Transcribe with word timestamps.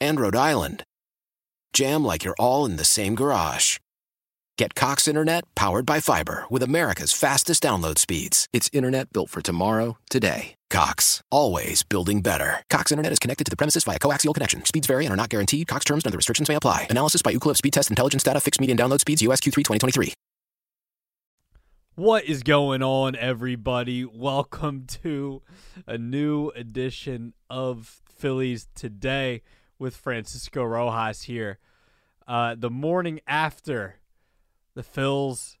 and 0.00 0.18
Rhode 0.18 0.36
Island 0.36 0.84
jam 1.72 2.04
like 2.04 2.24
you're 2.24 2.36
all 2.38 2.64
in 2.64 2.76
the 2.76 2.84
same 2.84 3.14
garage. 3.14 3.78
Get 4.58 4.74
Cox 4.74 5.08
Internet 5.08 5.44
powered 5.54 5.86
by 5.86 6.00
fiber 6.00 6.44
with 6.50 6.62
America's 6.62 7.12
fastest 7.12 7.62
download 7.62 7.98
speeds. 7.98 8.46
It's 8.52 8.68
internet 8.72 9.12
built 9.12 9.30
for 9.30 9.40
tomorrow, 9.40 9.96
today. 10.10 10.54
Cox, 10.68 11.22
always 11.30 11.82
building 11.82 12.20
better. 12.20 12.62
Cox 12.68 12.92
Internet 12.92 13.12
is 13.12 13.18
connected 13.18 13.44
to 13.44 13.50
the 13.50 13.56
premises 13.56 13.84
via 13.84 13.98
coaxial 13.98 14.34
connection. 14.34 14.64
Speeds 14.66 14.86
vary 14.86 15.06
and 15.06 15.12
are 15.12 15.16
not 15.16 15.30
guaranteed. 15.30 15.66
Cox 15.66 15.84
terms 15.86 16.04
and 16.04 16.10
other 16.10 16.18
restrictions 16.18 16.48
may 16.48 16.56
apply. 16.56 16.86
Analysis 16.90 17.22
by 17.22 17.32
Ookla 17.32 17.56
Speed 17.56 17.72
Test 17.72 17.88
Intelligence 17.88 18.22
Data. 18.22 18.40
Fixed 18.40 18.60
median 18.60 18.76
download 18.76 19.00
speeds. 19.00 19.22
USQ3 19.22 19.54
2023. 19.54 20.12
What 21.94 22.24
is 22.24 22.42
going 22.42 22.82
on, 22.82 23.16
everybody? 23.16 24.04
Welcome 24.04 24.86
to 25.02 25.42
a 25.86 25.96
new 25.98 26.48
edition 26.50 27.32
of 27.48 28.02
Phillies 28.14 28.68
Today 28.74 29.42
with 29.80 29.96
Francisco 29.96 30.62
Rojas 30.62 31.22
here. 31.22 31.58
Uh, 32.28 32.54
the 32.56 32.70
morning 32.70 33.18
after 33.26 33.96
the 34.74 34.82
Phils 34.82 35.56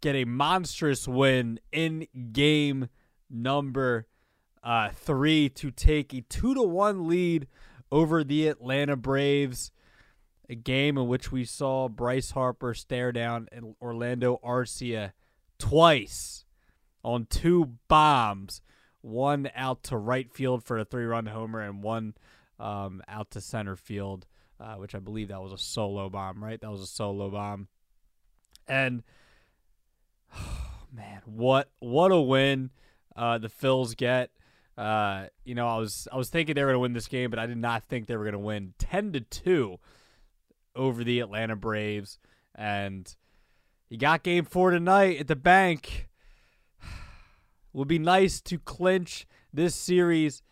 get 0.00 0.14
a 0.14 0.24
monstrous 0.24 1.06
win 1.06 1.60
in 1.70 2.06
game 2.32 2.88
number 3.28 4.06
uh, 4.62 4.90
three 4.90 5.48
to 5.50 5.70
take 5.70 6.14
a 6.14 6.22
two 6.22 6.54
to 6.54 6.62
one 6.62 7.08
lead 7.08 7.48
over 7.90 8.24
the 8.24 8.48
Atlanta 8.48 8.96
Braves. 8.96 9.72
A 10.48 10.54
game 10.54 10.96
in 10.96 11.08
which 11.08 11.32
we 11.32 11.44
saw 11.44 11.88
Bryce 11.88 12.30
Harper 12.30 12.74
stare 12.74 13.12
down 13.12 13.48
Orlando 13.80 14.40
Arcia 14.44 15.12
twice 15.58 16.44
on 17.04 17.26
two 17.26 17.74
bombs, 17.88 18.60
one 19.00 19.50
out 19.54 19.82
to 19.84 19.96
right 19.96 20.32
field 20.32 20.62
for 20.62 20.78
a 20.78 20.84
three 20.84 21.04
run 21.04 21.26
homer 21.26 21.60
and 21.60 21.82
one 21.82 22.14
um, 22.62 23.02
out 23.08 23.32
to 23.32 23.40
center 23.40 23.76
field, 23.76 24.26
uh, 24.60 24.76
which 24.76 24.94
I 24.94 25.00
believe 25.00 25.28
that 25.28 25.42
was 25.42 25.52
a 25.52 25.58
solo 25.58 26.08
bomb, 26.08 26.42
right? 26.42 26.60
That 26.60 26.70
was 26.70 26.80
a 26.80 26.86
solo 26.86 27.28
bomb. 27.28 27.68
And 28.68 29.02
oh, 30.34 30.68
man, 30.92 31.22
what 31.26 31.70
what 31.80 32.12
a 32.12 32.20
win 32.20 32.70
uh, 33.16 33.38
the 33.38 33.48
Phils 33.48 33.96
get. 33.96 34.30
Uh, 34.78 35.26
you 35.44 35.54
know, 35.54 35.68
I 35.68 35.76
was 35.76 36.08
I 36.10 36.16
was 36.16 36.30
thinking 36.30 36.54
they 36.54 36.62
were 36.62 36.68
going 36.68 36.76
to 36.76 36.80
win 36.80 36.92
this 36.92 37.08
game, 37.08 37.28
but 37.28 37.38
I 37.38 37.46
did 37.46 37.58
not 37.58 37.84
think 37.84 38.06
they 38.06 38.16
were 38.16 38.24
going 38.24 38.32
to 38.32 38.38
win 38.38 38.74
ten 38.78 39.12
to 39.12 39.20
two 39.20 39.78
over 40.74 41.04
the 41.04 41.20
Atlanta 41.20 41.56
Braves. 41.56 42.18
And 42.54 43.14
you 43.88 43.98
got 43.98 44.22
Game 44.22 44.44
Four 44.44 44.70
tonight 44.70 45.18
at 45.18 45.26
the 45.26 45.36
bank. 45.36 46.08
Would 47.72 47.88
be 47.88 47.98
nice 47.98 48.40
to 48.42 48.58
clinch 48.58 49.26
this 49.52 49.74
series 49.74 50.42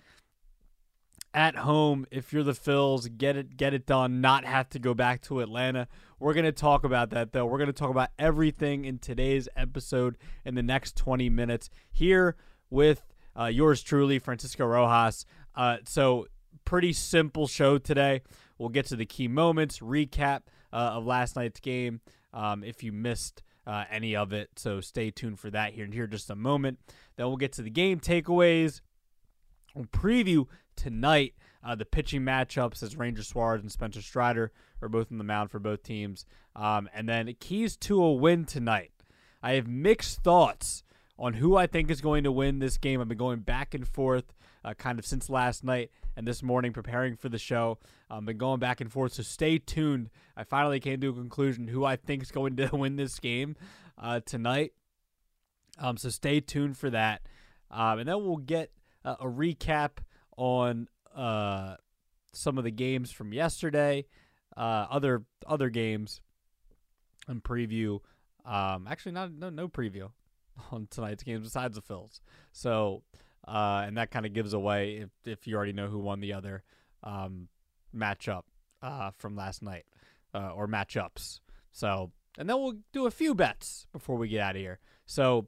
at 1.33 1.57
home 1.57 2.07
if 2.11 2.33
you're 2.33 2.43
the 2.43 2.53
Phils, 2.53 3.17
get 3.17 3.37
it 3.37 3.57
get 3.57 3.75
it 3.75 3.87
done, 3.87 4.21
not 4.21 4.45
have 4.45 4.69
to 4.71 4.79
go 4.79 4.95
back 4.95 5.23
to 5.23 5.41
Atlanta. 5.41 5.89
We're 6.19 6.35
going 6.35 6.45
to 6.45 6.53
talk 6.53 6.85
about 6.85 7.11
that 7.11 7.33
though. 7.33 7.47
We're 7.47 7.59
going 7.59 7.69
to 7.69 7.73
talk 7.73 7.91
about 7.91 8.11
everything 8.19 8.85
in 8.85 8.99
today's 8.99 9.49
episode 9.57 10.19
in 10.45 10.55
the 10.55 10.63
next 10.63 10.97
20 10.97 11.31
minutes 11.31 11.71
here 11.91 12.37
with 12.69 13.07
uh, 13.39 13.47
yours 13.47 13.83
truly, 13.83 14.19
Francisco 14.19 14.67
Rojas. 14.67 15.25
Uh, 15.55 15.79
so 15.87 16.27
pretty 16.65 16.93
simple 16.93 17.47
show 17.47 17.79
today. 17.79 18.23
We'll 18.59 18.69
get 18.69 18.87
to 18.87 18.97
the 18.97 19.07
key 19.07 19.29
moments, 19.29 19.79
recap 19.79 20.43
uh, 20.73 20.93
of 20.95 21.07
last 21.07 21.37
night's 21.37 21.61
game. 21.61 22.01
Um, 22.33 22.63
if 22.63 22.83
you 22.83 22.93
missed 22.93 23.43
uh, 23.67 23.85
any 23.91 24.15
of 24.15 24.33
it, 24.33 24.51
so 24.57 24.81
stay 24.81 25.11
tuned 25.11 25.39
for 25.39 25.51
that 25.51 25.73
here 25.73 25.85
and 25.85 25.95
here 25.95 26.07
just 26.07 26.31
a 26.31 26.37
moment. 26.37 26.79
Then 27.17 27.27
we'll 27.27 27.37
get 27.37 27.53
to 27.53 27.63
the 27.63 27.71
game 27.71 28.01
takeaways. 28.01 28.81
We'll 29.75 29.87
preview 29.87 30.47
tonight. 30.77 31.35
Uh, 31.63 31.75
the 31.75 31.85
pitching 31.85 32.23
matchups 32.23 32.83
as 32.83 32.97
Ranger 32.97 33.23
Suarez 33.23 33.61
and 33.61 33.71
Spencer 33.71 34.01
Strider 34.01 34.51
are 34.81 34.89
both 34.89 35.13
on 35.13 35.19
the 35.19 35.25
mound 35.25 35.51
for 35.51 35.59
both 35.59 35.83
teams. 35.83 36.25
Um, 36.57 36.89
and 36.95 37.09
then 37.09 37.35
keys 37.39 37.77
to 37.79 38.03
a 38.03 38.13
win 38.13 38.47
tonight. 38.47 38.93
I 39.43 39.53
have 39.53 39.67
mixed 39.67 40.23
thoughts 40.23 40.83
on 41.19 41.35
who 41.35 41.57
I 41.57 41.67
think 41.67 41.91
is 41.91 42.01
going 42.01 42.25
to 42.25 42.33
win 42.33 42.59
this 42.59 42.79
game. 42.79 43.01
I've 43.01 43.09
been 43.09 43.19
going 43.19 43.41
back 43.41 43.75
and 43.75 43.87
forth 43.87 44.33
uh, 44.65 44.75
kind 44.75 44.99
of 44.99 45.07
since 45.07 45.29
last 45.29 45.65
night 45.65 45.91
and 46.17 46.27
this 46.27 46.43
morning 46.43 46.73
preparing 46.73 47.17
for 47.17 47.29
the 47.29 47.39
show. 47.39 47.79
I've 48.11 48.25
been 48.25 48.39
going 48.39 48.59
back 48.59 48.81
and 48.81 48.91
forth, 48.91 49.13
so 49.13 49.23
stay 49.23 49.59
tuned. 49.59 50.11
I 50.37 50.45
finally 50.45 50.81
came 50.81 51.01
to 51.01 51.11
a 51.11 51.15
conclusion 51.15 51.69
who 51.69 51.85
I 51.85 51.97
think 51.97 52.23
is 52.23 52.31
going 52.31 52.57
to 52.57 52.69
win 52.73 52.97
this 52.97 53.19
game 53.19 53.57
uh, 53.99 54.21
tonight. 54.25 54.73
Um, 55.79 55.97
so 55.97 56.09
stay 56.09 56.41
tuned 56.41 56.77
for 56.77 56.91
that. 56.91 57.23
Um, 57.71 58.01
and 58.01 58.09
then 58.09 58.25
we'll 58.25 58.39
get 58.39 58.71
uh, 59.05 59.17
a 59.21 59.27
recap 59.27 59.91
on 60.37 60.89
uh, 61.15 61.77
some 62.33 62.59
of 62.59 62.65
the 62.65 62.71
games 62.71 63.11
from 63.11 63.33
yesterday, 63.33 64.07
uh, 64.57 64.87
other 64.91 65.23
other 65.47 65.71
games, 65.71 66.21
and 67.27 67.43
preview. 67.43 68.01
Um, 68.45 68.87
actually, 68.89 69.13
not 69.13 69.33
no 69.33 69.51
no 69.51 69.69
preview 69.69 70.11
on 70.73 70.89
tonight's 70.91 71.23
games 71.23 71.45
besides 71.45 71.77
the 71.77 71.83
Phils. 71.83 72.21
So, 72.53 73.03
uh, 73.47 73.85
and 73.87 73.97
that 73.97 74.11
kind 74.11 74.27
of 74.27 74.33
gives 74.33 74.53
away 74.53 74.97
if 74.97 75.11
if 75.25 75.47
you 75.47 75.57
already 75.57 75.73
know 75.73 75.89
who 75.89 75.99
won 75.99 76.21
the 76.21 76.33
other 76.33 76.63
um, 77.03 77.49
matchup 77.95 78.43
uh, 78.83 79.11
from 79.19 79.37
last 79.37 79.63
night 79.63 79.85
uh, 80.35 80.53
or 80.55 80.67
matchups. 80.67 81.41
So, 81.73 82.11
and 82.39 82.49
then 82.49 82.57
we'll 82.57 82.77
do 82.93 83.07
a 83.07 83.11
few 83.11 83.35
bets 83.35 83.87
before 83.93 84.17
we 84.17 84.29
get 84.29 84.41
out 84.41 84.57
of 84.57 84.63
here. 84.63 84.79
So, 85.07 85.47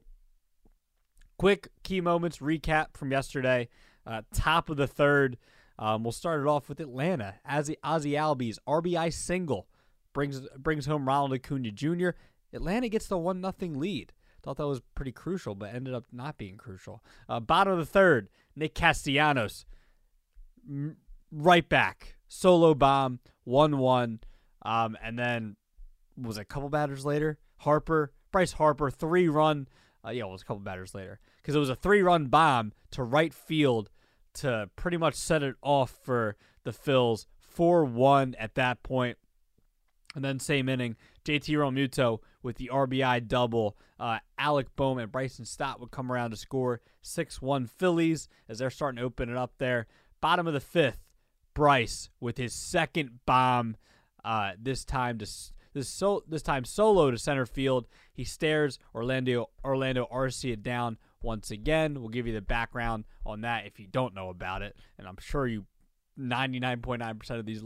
quick 1.37 1.69
key 1.83 2.01
moments 2.01 2.37
recap 2.39 2.95
from 2.95 3.11
yesterday. 3.11 3.69
Uh, 4.05 4.21
top 4.33 4.69
of 4.69 4.77
the 4.77 4.87
third, 4.87 5.37
um, 5.79 6.03
we'll 6.03 6.11
start 6.11 6.41
it 6.41 6.47
off 6.47 6.69
with 6.69 6.79
Atlanta. 6.79 7.35
As 7.45 7.71
Ozzie 7.83 8.13
Albies 8.13 8.57
RBI 8.67 9.13
single 9.13 9.67
brings 10.13 10.41
brings 10.57 10.85
home 10.85 11.07
Ronald 11.07 11.33
Acuna 11.33 11.71
Jr. 11.71 12.09
Atlanta 12.53 12.89
gets 12.89 13.07
the 13.07 13.17
one 13.17 13.41
nothing 13.41 13.79
lead. 13.79 14.13
Thought 14.43 14.57
that 14.57 14.67
was 14.67 14.81
pretty 14.93 15.13
crucial, 15.13 15.55
but 15.55 15.73
ended 15.73 15.93
up 15.93 16.05
not 16.11 16.37
being 16.37 16.57
crucial. 16.57 17.01
Uh, 17.29 17.39
bottom 17.39 17.73
of 17.73 17.79
the 17.79 17.85
third, 17.85 18.27
Nick 18.55 18.75
Castellanos, 18.75 19.65
m- 20.69 20.97
right 21.31 21.67
back, 21.67 22.17
solo 22.27 22.73
bomb, 22.73 23.19
one 23.45 23.77
one, 23.77 24.19
um, 24.63 24.97
and 25.01 25.17
then 25.17 25.55
was 26.17 26.37
a 26.37 26.45
couple 26.45 26.69
batters 26.69 27.05
later, 27.05 27.39
Harper, 27.57 28.11
Bryce 28.31 28.53
Harper, 28.53 28.91
three 28.91 29.27
run. 29.27 29.67
Uh, 30.05 30.11
yeah, 30.11 30.25
it 30.25 30.29
was 30.29 30.41
a 30.41 30.45
couple 30.45 30.59
batters 30.59 30.93
later 30.93 31.19
because 31.37 31.55
it 31.55 31.59
was 31.59 31.69
a 31.69 31.75
three 31.75 32.01
run 32.01 32.27
bomb 32.27 32.73
to 32.91 33.03
right 33.03 33.33
field 33.33 33.89
to 34.33 34.69
pretty 34.75 34.97
much 34.97 35.15
set 35.15 35.43
it 35.43 35.55
off 35.61 35.93
for 36.03 36.35
the 36.63 36.71
Phils 36.71 37.25
4 37.39 37.85
1 37.85 38.35
at 38.39 38.55
that 38.55 38.83
point. 38.83 39.17
And 40.15 40.23
then 40.23 40.39
same 40.39 40.69
inning, 40.69 40.95
JT 41.25 41.49
Realmuto 41.55 42.19
with 42.41 42.57
the 42.57 42.69
RBI 42.71 43.27
double. 43.27 43.77
Uh, 43.99 44.19
Alec 44.37 44.67
Bohm 44.75 44.97
and 44.97 45.11
Bryson 45.11 45.45
Stott 45.45 45.79
would 45.79 45.91
come 45.91 46.11
around 46.11 46.31
to 46.31 46.37
score 46.37 46.81
6 47.01 47.41
1 47.41 47.67
Phillies 47.67 48.27
as 48.49 48.59
they're 48.59 48.69
starting 48.69 48.97
to 48.97 49.03
open 49.03 49.29
it 49.29 49.37
up 49.37 49.53
there. 49.57 49.87
Bottom 50.21 50.47
of 50.47 50.53
the 50.53 50.59
fifth, 50.59 50.99
Bryce 51.53 52.09
with 52.19 52.37
his 52.37 52.53
second 52.53 53.19
bomb, 53.25 53.75
uh, 54.23 54.51
this 54.59 54.83
time 54.85 55.17
to 55.19 55.27
this 55.73 55.89
so 55.89 56.23
this 56.27 56.41
time 56.41 56.65
solo 56.65 57.11
to 57.11 57.17
center 57.17 57.45
field. 57.45 57.87
He 58.13 58.23
stares 58.23 58.79
Orlando 58.93 59.49
Orlando 59.63 60.07
Arcia 60.11 60.61
down 60.61 60.97
once 61.21 61.51
again. 61.51 61.99
We'll 61.99 62.09
give 62.09 62.27
you 62.27 62.33
the 62.33 62.41
background 62.41 63.05
on 63.25 63.41
that 63.41 63.65
if 63.65 63.79
you 63.79 63.87
don't 63.87 64.13
know 64.13 64.29
about 64.29 64.61
it, 64.61 64.75
and 64.97 65.07
I'm 65.07 65.17
sure 65.19 65.47
you 65.47 65.65
99.9% 66.19 67.39
of 67.39 67.45
these 67.45 67.63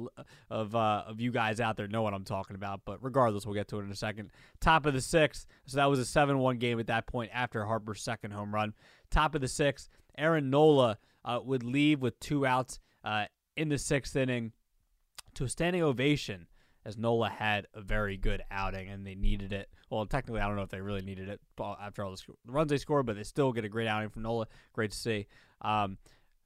of 0.50 0.75
uh, 0.75 1.04
of 1.07 1.19
you 1.19 1.31
guys 1.31 1.59
out 1.59 1.75
there 1.75 1.88
know 1.88 2.01
what 2.01 2.13
I'm 2.13 2.24
talking 2.24 2.56
about. 2.56 2.81
But 2.86 3.04
regardless, 3.04 3.45
we'll 3.45 3.56
get 3.56 3.68
to 3.69 3.80
it 3.80 3.83
in 3.83 3.92
a 3.92 3.95
second. 3.95 4.31
Top 4.62 4.86
of 4.86 4.94
the 4.94 5.01
sixth, 5.01 5.45
so 5.65 5.77
that 5.77 5.89
was 5.89 6.00
a 6.00 6.04
7-1 6.04 6.59
game 6.59 6.80
at 6.80 6.88
that 6.88 7.07
point 7.07 7.31
after 7.33 7.65
Harper's 7.65 8.01
second 8.01 8.31
home 8.31 8.54
run. 8.54 8.74
Top 9.12 9.36
of 9.36 9.42
the 9.42 9.48
sixth, 9.48 9.89
Aaron 10.18 10.50
Nola 10.50 10.98
uh, 11.25 11.39
would 11.44 11.63
leave 11.63 12.01
with 12.01 12.19
two 12.19 12.45
outs 12.45 12.80
uh, 13.04 13.25
in 13.56 13.69
the 13.69 13.77
sixth 13.77 14.15
inning 14.15 14.54
to 15.33 15.44
a 15.44 15.50
standing 15.50 15.83
ovation 15.83 16.48
as 16.87 16.97
Nola 16.97 17.29
had 17.29 17.67
a 17.73 17.81
very 17.81 18.15
good 18.15 18.41
outing 18.49 18.87
and 18.87 19.05
they 19.05 19.13
needed 19.13 19.51
it. 19.51 19.69
Well, 19.89 20.05
technically, 20.05 20.39
I 20.39 20.47
don't 20.47 20.55
know 20.55 20.61
if 20.61 20.69
they 20.69 20.79
really 20.79 21.01
needed 21.01 21.27
it 21.27 21.41
after 21.59 22.01
all 22.01 22.15
the 22.15 22.21
runs 22.45 22.69
they 22.69 22.77
scored, 22.77 23.05
but 23.05 23.17
they 23.17 23.23
still 23.23 23.51
get 23.51 23.65
a 23.65 23.69
great 23.69 23.89
outing 23.89 24.09
from 24.09 24.21
Nola. 24.21 24.47
Great 24.71 24.91
to 24.91 24.97
see. 24.97 25.27
Um, 25.61 25.97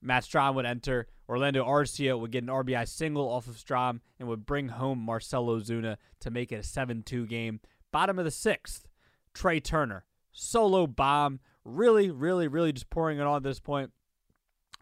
Matt 0.01 0.23
Strahm 0.23 0.55
would 0.55 0.65
enter. 0.65 1.07
Orlando 1.29 1.63
Arcia 1.63 2.19
would 2.19 2.31
get 2.31 2.43
an 2.43 2.49
RBI 2.49 2.87
single 2.87 3.29
off 3.29 3.47
of 3.47 3.55
Strahm 3.55 3.99
and 4.19 4.27
would 4.27 4.47
bring 4.47 4.69
home 4.69 4.97
Marcell 4.97 5.45
Ozuna 5.45 5.97
to 6.21 6.31
make 6.31 6.51
it 6.51 6.55
a 6.55 6.63
7 6.63 7.03
2 7.03 7.27
game. 7.27 7.59
Bottom 7.91 8.17
of 8.17 8.25
the 8.25 8.31
sixth, 8.31 8.87
Trea 9.35 9.59
Turner. 9.59 10.05
Solo 10.31 10.87
bomb. 10.87 11.39
Really, 11.63 12.09
really, 12.09 12.47
really 12.47 12.73
just 12.73 12.89
pouring 12.89 13.19
it 13.19 13.27
on 13.27 13.37
at 13.37 13.43
this 13.43 13.59
point. 13.59 13.91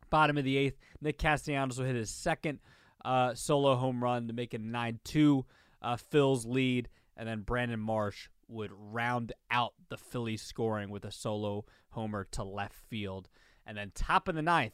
Bottom 0.10 0.38
of 0.38 0.46
the 0.46 0.56
eighth, 0.56 0.78
Nick 1.02 1.18
Castellanos 1.18 1.78
will 1.78 1.86
hit 1.86 1.96
his 1.96 2.10
second 2.10 2.60
uh, 3.04 3.34
solo 3.34 3.76
home 3.76 4.04
run 4.04 4.28
to 4.28 4.34
make 4.34 4.54
it 4.54 4.62
9 4.62 5.00
2 5.04 5.46
uh, 5.82 5.98
Phil's 5.98 6.46
lead. 6.46 6.90
And 7.16 7.28
then 7.28 7.42
Brandon 7.42 7.80
Marsh 7.80 8.30
would 8.48 8.72
round 8.74 9.34
out 9.52 9.74
the 9.90 9.98
Phillies 9.98 10.42
scoring 10.42 10.90
with 10.90 11.06
a 11.06 11.12
solo 11.12 11.66
homer 11.90 12.28
to 12.32 12.44
left 12.44 12.76
field. 12.90 13.30
And 13.66 13.78
then 13.78 13.92
top 13.94 14.28
of 14.28 14.36
the 14.36 14.42
ninth, 14.42 14.74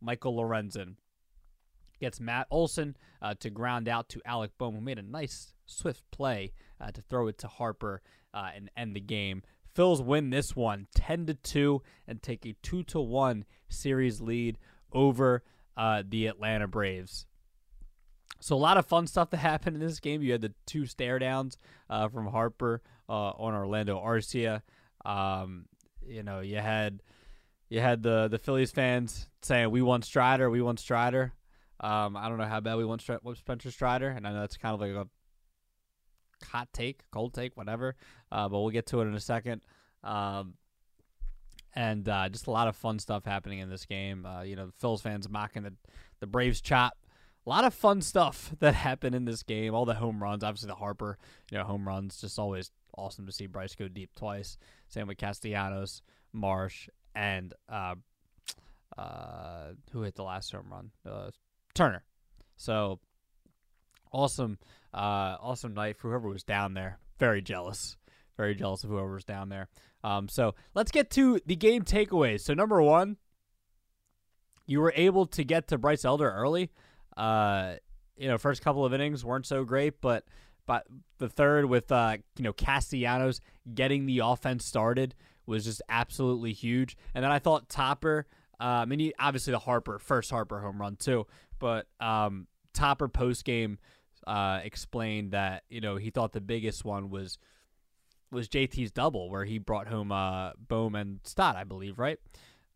Michael 0.00 0.36
Lorenzen 0.36 0.96
gets 2.00 2.20
Matt 2.20 2.46
Olson 2.50 2.96
uh, 3.20 3.34
to 3.40 3.50
ground 3.50 3.88
out 3.88 4.08
to 4.10 4.20
Alec 4.24 4.52
Bohm, 4.58 4.74
who 4.74 4.80
made 4.80 4.98
a 4.98 5.02
nice 5.02 5.54
swift 5.66 6.02
play 6.10 6.52
uh, 6.80 6.90
to 6.90 7.00
throw 7.02 7.28
it 7.28 7.38
to 7.38 7.48
Harper 7.48 8.02
uh, 8.34 8.50
and 8.54 8.70
end 8.76 8.96
the 8.96 9.00
game. 9.00 9.42
Phils 9.74 10.04
win 10.04 10.30
this 10.30 10.54
one 10.54 10.86
10 10.94 11.26
to 11.26 11.34
2 11.34 11.82
and 12.06 12.22
take 12.22 12.44
a 12.44 12.54
2 12.62 12.82
to 12.84 13.00
1 13.00 13.44
series 13.68 14.20
lead 14.20 14.58
over 14.92 15.42
uh, 15.76 16.02
the 16.06 16.26
Atlanta 16.26 16.66
Braves. 16.66 17.26
So 18.42 18.56
a 18.56 18.58
lot 18.58 18.76
of 18.76 18.86
fun 18.86 19.06
stuff 19.06 19.30
that 19.30 19.36
happened 19.38 19.76
in 19.76 19.80
this 19.80 20.00
game. 20.00 20.22
You 20.22 20.32
had 20.32 20.40
the 20.42 20.52
two 20.66 20.86
stare 20.86 21.18
downs 21.18 21.58
uh, 21.88 22.08
from 22.08 22.26
Harper 22.26 22.82
uh, 23.08 23.30
on 23.30 23.54
Orlando 23.54 23.98
Arcia. 23.98 24.62
Um, 25.04 25.66
you 26.06 26.22
know, 26.22 26.40
you 26.40 26.56
had 26.56 27.02
you 27.68 27.80
had 27.80 28.02
the 28.02 28.28
the 28.28 28.38
Phillies 28.38 28.70
fans 28.70 29.28
saying 29.42 29.70
we 29.70 29.82
want 29.82 30.04
Strider, 30.04 30.50
we 30.50 30.60
want 30.62 30.80
Strider. 30.80 31.32
Um, 31.80 32.16
I 32.16 32.28
don't 32.28 32.38
know 32.38 32.44
how 32.44 32.60
bad 32.60 32.76
we 32.76 32.84
want 32.84 33.02
Spencer 33.02 33.70
Strider, 33.70 34.08
and 34.08 34.26
I 34.26 34.32
know 34.32 34.40
that's 34.40 34.56
kind 34.56 34.74
of 34.74 34.80
like 34.80 34.90
a 34.90 35.08
hot 36.46 36.68
take, 36.72 37.02
cold 37.10 37.34
take, 37.34 37.56
whatever. 37.56 37.96
Uh, 38.30 38.48
but 38.48 38.60
we'll 38.60 38.70
get 38.70 38.86
to 38.86 39.00
it 39.00 39.06
in 39.06 39.14
a 39.14 39.20
second. 39.20 39.62
Um, 40.04 40.54
and 41.74 42.08
uh, 42.08 42.28
just 42.28 42.46
a 42.46 42.50
lot 42.50 42.68
of 42.68 42.76
fun 42.76 42.98
stuff 42.98 43.24
happening 43.24 43.60
in 43.60 43.70
this 43.70 43.86
game. 43.86 44.26
Uh, 44.26 44.42
you 44.42 44.56
know, 44.56 44.66
the 44.66 44.72
Phillies 44.72 45.00
fans 45.00 45.28
mocking 45.28 45.62
the 45.62 45.72
the 46.20 46.26
Braves 46.26 46.60
chop. 46.60 46.96
A 47.44 47.48
lot 47.48 47.64
of 47.64 47.74
fun 47.74 48.00
stuff 48.00 48.54
that 48.60 48.74
happened 48.74 49.14
in 49.14 49.24
this 49.24 49.42
game. 49.42 49.74
All 49.74 49.84
the 49.84 49.94
home 49.94 50.22
runs, 50.22 50.44
obviously 50.44 50.68
the 50.68 50.74
Harper, 50.74 51.18
you 51.50 51.58
know, 51.58 51.64
home 51.64 51.86
runs. 51.86 52.20
Just 52.20 52.38
always 52.38 52.70
awesome 52.96 53.26
to 53.26 53.32
see 53.32 53.46
Bryce 53.46 53.74
go 53.74 53.88
deep 53.88 54.14
twice. 54.14 54.58
Same 54.88 55.06
with 55.06 55.18
Castellanos, 55.18 56.02
Marsh, 56.32 56.88
and 57.14 57.54
uh, 57.68 57.94
uh, 58.96 59.72
who 59.92 60.02
hit 60.02 60.14
the 60.14 60.22
last 60.22 60.52
home 60.52 60.68
run? 60.70 60.90
Uh, 61.06 61.30
Turner. 61.74 62.04
So 62.56 63.00
awesome, 64.12 64.58
uh, 64.94 65.36
awesome 65.40 65.74
night 65.74 65.96
for 65.96 66.10
whoever 66.10 66.28
was 66.28 66.44
down 66.44 66.74
there. 66.74 66.98
Very 67.18 67.42
jealous, 67.42 67.96
very 68.36 68.54
jealous 68.54 68.84
of 68.84 68.90
whoever 68.90 69.14
was 69.14 69.24
down 69.24 69.48
there. 69.48 69.68
Um, 70.04 70.28
so 70.28 70.54
let's 70.74 70.90
get 70.90 71.10
to 71.10 71.40
the 71.46 71.56
game 71.56 71.82
takeaways. 71.82 72.40
So 72.40 72.54
number 72.54 72.82
one, 72.82 73.16
you 74.66 74.80
were 74.80 74.92
able 74.96 75.26
to 75.26 75.44
get 75.44 75.68
to 75.68 75.78
Bryce 75.78 76.04
Elder 76.04 76.30
early. 76.30 76.70
Uh, 77.16 77.74
you 78.16 78.28
know, 78.28 78.38
first 78.38 78.62
couple 78.62 78.84
of 78.84 78.92
innings 78.92 79.24
weren't 79.24 79.46
so 79.46 79.64
great, 79.64 80.00
but 80.00 80.24
but 80.66 80.86
the 81.18 81.28
third 81.28 81.66
with 81.66 81.90
uh, 81.90 82.16
you 82.36 82.44
know 82.44 82.52
Castellanos 82.52 83.40
getting 83.74 84.06
the 84.06 84.20
offense 84.20 84.64
started 84.64 85.14
was 85.46 85.64
just 85.64 85.82
absolutely 85.88 86.52
huge. 86.52 86.96
And 87.14 87.24
then 87.24 87.32
I 87.32 87.38
thought 87.38 87.68
Topper, 87.68 88.26
uh, 88.60 88.64
I 88.64 88.84
mean, 88.84 89.00
he, 89.00 89.14
obviously 89.18 89.50
the 89.50 89.58
Harper 89.58 89.98
first 89.98 90.30
Harper 90.30 90.60
home 90.60 90.80
run 90.80 90.96
too, 90.96 91.26
but 91.58 91.86
um, 92.00 92.46
Topper 92.72 93.08
post 93.08 93.44
game 93.44 93.78
uh, 94.26 94.60
explained 94.62 95.32
that 95.32 95.64
you 95.68 95.80
know 95.80 95.96
he 95.96 96.10
thought 96.10 96.32
the 96.32 96.40
biggest 96.40 96.84
one 96.84 97.10
was 97.10 97.38
was 98.30 98.48
JT's 98.48 98.90
double 98.90 99.30
where 99.30 99.44
he 99.44 99.58
brought 99.58 99.88
home 99.88 100.10
uh, 100.12 100.52
Bohm 100.56 100.94
and 100.94 101.20
Stott, 101.24 101.56
I 101.56 101.64
believe, 101.64 101.98
right? 101.98 102.18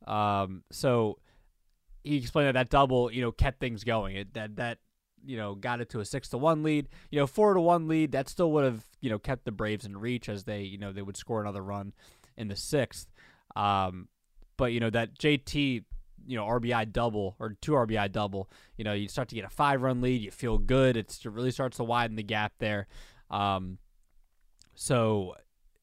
Um, 0.06 0.62
so 0.70 1.18
he 2.06 2.16
explained 2.16 2.48
that 2.48 2.54
that 2.54 2.70
double, 2.70 3.10
you 3.10 3.20
know, 3.20 3.32
kept 3.32 3.58
things 3.58 3.82
going. 3.82 4.16
It, 4.16 4.34
that 4.34 4.56
that 4.56 4.78
you 5.24 5.36
know 5.36 5.54
got 5.54 5.80
it 5.80 5.90
to 5.90 6.00
a 6.00 6.04
six 6.04 6.28
to 6.30 6.38
one 6.38 6.62
lead. 6.62 6.88
You 7.10 7.18
know, 7.18 7.26
four 7.26 7.54
to 7.54 7.60
one 7.60 7.88
lead. 7.88 8.12
That 8.12 8.28
still 8.28 8.52
would 8.52 8.64
have 8.64 8.84
you 9.00 9.10
know 9.10 9.18
kept 9.18 9.44
the 9.44 9.52
Braves 9.52 9.84
in 9.84 9.96
reach 9.96 10.28
as 10.28 10.44
they 10.44 10.62
you 10.62 10.78
know 10.78 10.92
they 10.92 11.02
would 11.02 11.16
score 11.16 11.40
another 11.40 11.62
run 11.62 11.92
in 12.36 12.48
the 12.48 12.56
sixth. 12.56 13.08
Um, 13.56 14.08
but 14.56 14.72
you 14.72 14.80
know 14.80 14.90
that 14.90 15.18
JT 15.18 15.84
you 16.26 16.36
know 16.36 16.44
RBI 16.46 16.92
double 16.92 17.36
or 17.40 17.56
two 17.60 17.72
RBI 17.72 18.12
double, 18.12 18.48
you 18.76 18.84
know 18.84 18.92
you 18.92 19.08
start 19.08 19.28
to 19.28 19.34
get 19.34 19.44
a 19.44 19.50
five 19.50 19.82
run 19.82 20.00
lead. 20.00 20.22
You 20.22 20.30
feel 20.30 20.58
good. 20.58 20.96
It's, 20.96 21.24
it 21.24 21.30
really 21.30 21.50
starts 21.50 21.78
to 21.78 21.84
widen 21.84 22.16
the 22.16 22.22
gap 22.22 22.52
there. 22.58 22.86
Um, 23.30 23.78
so 24.74 25.34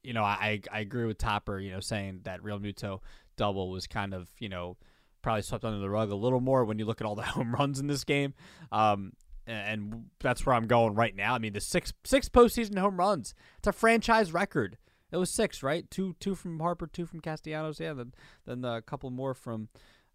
you 0.03 0.13
know 0.13 0.23
I 0.23 0.61
I 0.71 0.79
agree 0.79 1.05
with 1.05 1.17
Topper. 1.17 1.59
You 1.59 1.71
know 1.71 1.81
saying 1.81 2.21
that 2.23 2.41
Realmuto 2.41 2.99
double 3.35 3.69
was 3.69 3.87
kind 3.87 4.13
of 4.13 4.29
you 4.39 4.47
know 4.47 4.77
probably 5.23 5.41
swept 5.41 5.65
under 5.65 5.79
the 5.79 5.89
rug 5.89 6.11
a 6.11 6.15
little 6.15 6.41
more 6.41 6.65
when 6.65 6.77
you 6.77 6.85
look 6.85 7.01
at 7.01 7.07
all 7.07 7.15
the 7.15 7.21
home 7.23 7.55
runs 7.55 7.79
in 7.79 7.87
this 7.87 8.03
game. 8.03 8.35
Um, 8.71 9.13
and 9.47 10.05
that's 10.19 10.45
where 10.45 10.55
I'm 10.55 10.67
going 10.67 10.93
right 10.93 11.15
now. 11.15 11.33
I 11.33 11.39
mean, 11.39 11.53
the 11.53 11.59
six 11.59 11.91
six 12.03 12.29
postseason 12.29 12.77
home 12.77 12.97
runs. 12.97 13.33
It's 13.57 13.67
a 13.67 13.73
franchise 13.73 14.31
record. 14.31 14.77
It 15.11 15.17
was 15.17 15.29
six, 15.29 15.61
right? 15.61 15.89
Two 15.89 16.15
two 16.19 16.35
from 16.35 16.59
Harper, 16.59 16.87
two 16.87 17.05
from 17.05 17.19
Castellanos, 17.19 17.79
yeah. 17.79 17.93
Then 17.93 18.13
then 18.45 18.63
a 18.63 18.81
couple 18.81 19.09
more 19.09 19.33
from 19.33 19.69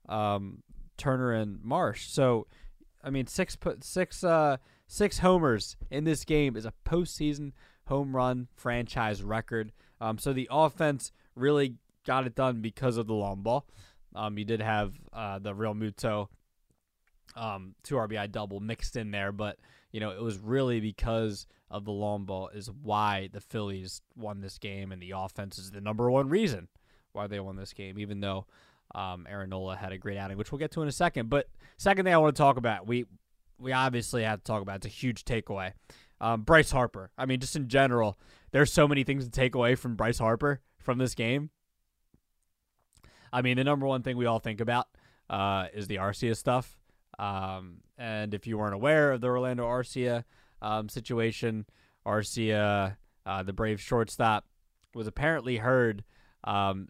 um, 0.09 0.63
Turner 0.97 1.33
and 1.33 1.63
Marsh. 1.63 2.09
So, 2.09 2.47
I 3.03 3.11
mean, 3.11 3.27
six 3.27 3.57
six 3.83 4.25
uh, 4.25 4.57
six 4.87 5.19
homers 5.19 5.77
in 5.91 6.05
this 6.05 6.25
game 6.25 6.57
is 6.57 6.65
a 6.65 6.73
postseason 6.87 7.53
home 7.87 8.17
run 8.17 8.49
franchise 8.55 9.23
record. 9.23 9.73
Um, 10.01 10.19
so 10.19 10.33
the 10.33 10.49
offense 10.51 11.13
really 11.35 11.77
got 12.07 12.27
it 12.27 12.35
done 12.35 12.61
because 12.61 12.97
of 12.97 13.07
the 13.07 13.15
long 13.15 13.43
ball. 13.43 13.67
Um, 14.19 14.37
you 14.37 14.45
did 14.45 14.61
have 14.61 14.95
uh, 15.13 15.39
the 15.39 15.55
Realmuto 15.55 16.27
um, 17.37 17.77
two 17.85 17.95
RBI 17.95 18.33
double 18.33 18.59
mixed 18.59 18.97
in 18.97 19.13
there, 19.13 19.31
but 19.31 19.59
you 19.93 20.01
know 20.01 20.11
it 20.11 20.21
was 20.21 20.39
really 20.39 20.81
because 20.81 21.47
of 21.71 21.85
the 21.85 21.93
long 21.93 22.25
ball 22.25 22.49
is 22.49 22.69
why 22.83 23.29
the 23.33 23.41
Phillies 23.41 24.03
won 24.17 24.41
this 24.41 24.59
game, 24.59 24.91
and 24.91 25.01
the 25.01 25.13
offense 25.17 25.57
is 25.57 25.71
the 25.71 25.81
number 25.81 26.11
one 26.11 26.29
reason 26.29 26.67
why 27.13 27.29
they 27.29 27.39
won 27.39 27.55
this 27.55 27.73
game. 27.73 27.97
Even 27.97 28.21
though 28.21 28.47
um, 28.93 29.25
Aaron 29.31 29.51
Nola 29.51 29.77
had 29.77 29.93
a 29.93 29.99
great 29.99 30.19
outing, 30.19 30.37
which 30.37 30.51
we'll 30.51 30.59
get 30.59 30.73
to 30.73 30.83
in 30.83 30.89
a 30.89 30.93
second. 30.93 31.31
But 31.31 31.49
second 31.77 32.05
thing 32.05 32.15
I 32.15 32.19
want 32.19 32.35
to 32.35 32.43
talk 32.43 32.57
about, 32.57 32.89
we 32.89 33.05
we 33.57 33.73
obviously 33.73 34.25
have 34.25 34.41
to 34.41 34.45
talk 34.45 34.63
about. 34.63 34.77
It's 34.77 34.87
a 34.87 34.91
huge 34.91 35.25
takeaway. 35.25 35.75
Um, 36.21 36.43
Bryce 36.43 36.73
Harper. 36.73 37.13
I 37.17 37.27
mean, 37.27 37.39
just 37.39 37.55
in 37.55 37.69
general, 37.69 38.19
there's 38.51 38.73
so 38.73 38.89
many 38.89 39.05
things 39.05 39.25
to 39.25 39.31
take 39.31 39.55
away 39.55 39.77
from 39.77 39.95
Bryce 39.95 40.19
Harper 40.19 40.61
from 40.81 40.99
this 40.99 41.15
game. 41.15 41.51
I 43.33 43.43
mean, 43.43 43.57
the 43.57 43.65
number 43.65 43.87
one 43.87 44.03
thing 44.03 44.17
we 44.17 44.27
all 44.27 44.39
think 44.39 44.61
about 44.61 44.87
uh, 45.29 45.67
is 45.75 45.87
the 45.87 45.97
Arcia 45.97 46.37
stuff. 46.37 46.79
Um, 47.19 47.79
and 47.97 48.33
if 48.35 48.47
you 48.47 48.59
weren't 48.59 48.75
aware 48.75 49.13
of 49.13 49.21
the 49.21 49.27
Orlando 49.27 49.65
Arcia 49.65 50.25
um, 50.63 50.89
situation, 50.89 51.67
Arcia, 52.07 52.97
uh, 53.27 53.43
the 53.43 53.53
Brave 53.53 53.81
shortstop, 53.81 54.47
was 54.95 55.07
apparently 55.07 55.57
heard 55.59 56.05
um, 56.45 56.89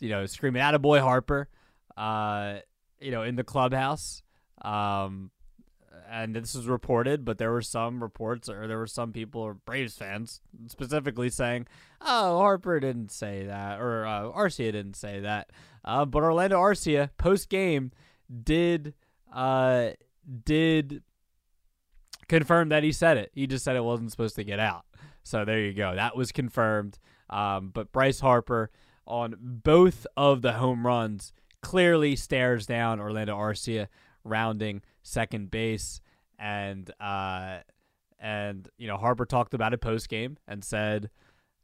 you 0.00 0.08
know, 0.08 0.26
screaming 0.26 0.62
at 0.62 0.74
a 0.74 0.78
boy 0.78 1.00
Harper, 1.00 1.48
uh, 1.96 2.56
you 3.00 3.10
know, 3.10 3.22
in 3.22 3.36
the 3.36 3.44
clubhouse. 3.44 4.22
Um, 4.62 5.30
and 6.10 6.34
this 6.34 6.54
was 6.54 6.66
reported, 6.66 7.24
but 7.24 7.38
there 7.38 7.52
were 7.52 7.62
some 7.62 8.02
reports 8.02 8.48
or 8.48 8.66
there 8.66 8.78
were 8.78 8.86
some 8.86 9.12
people 9.12 9.40
or 9.40 9.54
Braves 9.54 9.96
fans 9.96 10.40
specifically 10.68 11.30
saying, 11.30 11.66
"Oh, 12.00 12.38
Harper 12.38 12.80
didn't 12.80 13.10
say 13.10 13.44
that," 13.46 13.80
or 13.80 14.06
uh, 14.06 14.30
Arcia 14.30 14.72
didn't 14.72 14.96
say 14.96 15.20
that. 15.20 15.50
Uh, 15.84 16.04
but 16.04 16.22
Orlando 16.22 16.58
Arcia 16.58 17.10
post 17.18 17.48
game 17.48 17.92
did 18.42 18.94
uh, 19.32 19.90
did 20.44 21.02
confirm 22.28 22.70
that 22.70 22.82
he 22.82 22.92
said 22.92 23.16
it. 23.16 23.30
He 23.34 23.46
just 23.46 23.64
said 23.64 23.76
it 23.76 23.84
wasn't 23.84 24.10
supposed 24.10 24.36
to 24.36 24.44
get 24.44 24.58
out. 24.58 24.84
So 25.22 25.44
there 25.44 25.60
you 25.60 25.72
go. 25.72 25.94
That 25.94 26.16
was 26.16 26.32
confirmed. 26.32 26.98
Um, 27.28 27.70
but 27.74 27.92
Bryce 27.92 28.20
Harper 28.20 28.70
on 29.06 29.36
both 29.40 30.06
of 30.16 30.42
the 30.42 30.54
home 30.54 30.86
runs 30.86 31.32
clearly 31.62 32.14
stares 32.14 32.66
down 32.66 33.00
Orlando 33.00 33.36
Arcia 33.36 33.88
rounding 34.26 34.82
second 35.02 35.50
base 35.50 36.00
and 36.38 36.90
uh 37.00 37.58
and 38.18 38.68
you 38.78 38.86
know 38.88 38.96
Harper 38.96 39.26
talked 39.26 39.54
about 39.54 39.72
it 39.72 39.80
post 39.80 40.08
game 40.08 40.36
and 40.46 40.64
said 40.64 41.10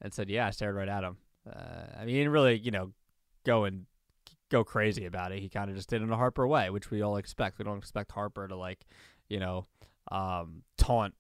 and 0.01 0.13
said 0.13 0.29
yeah 0.29 0.47
I 0.47 0.51
stared 0.51 0.75
right 0.75 0.89
at 0.89 1.05
him. 1.05 1.17
Uh, 1.49 1.99
I 1.99 2.01
mean 2.01 2.15
he 2.15 2.21
didn't 2.21 2.33
really 2.33 2.59
you 2.59 2.71
know 2.71 2.93
go 3.45 3.65
and 3.65 3.87
go 4.51 4.63
crazy 4.63 5.07
about 5.07 5.33
it. 5.33 5.41
He 5.41 5.49
kind 5.49 5.71
of 5.71 5.77
just 5.77 5.89
did 5.89 6.03
it 6.03 6.05
in 6.05 6.13
a 6.13 6.17
Harper 6.17 6.47
way, 6.47 6.71
which 6.71 6.91
we 6.91 7.03
all 7.03 7.17
expect. 7.17 7.59
We 7.59 7.65
don't 7.65 7.79
expect 7.79 8.13
Harper 8.13 8.47
to 8.47 8.57
like 8.57 8.87
you 9.29 9.41
know 9.41 9.67
um, 10.11 10.63
taunt 10.77 11.15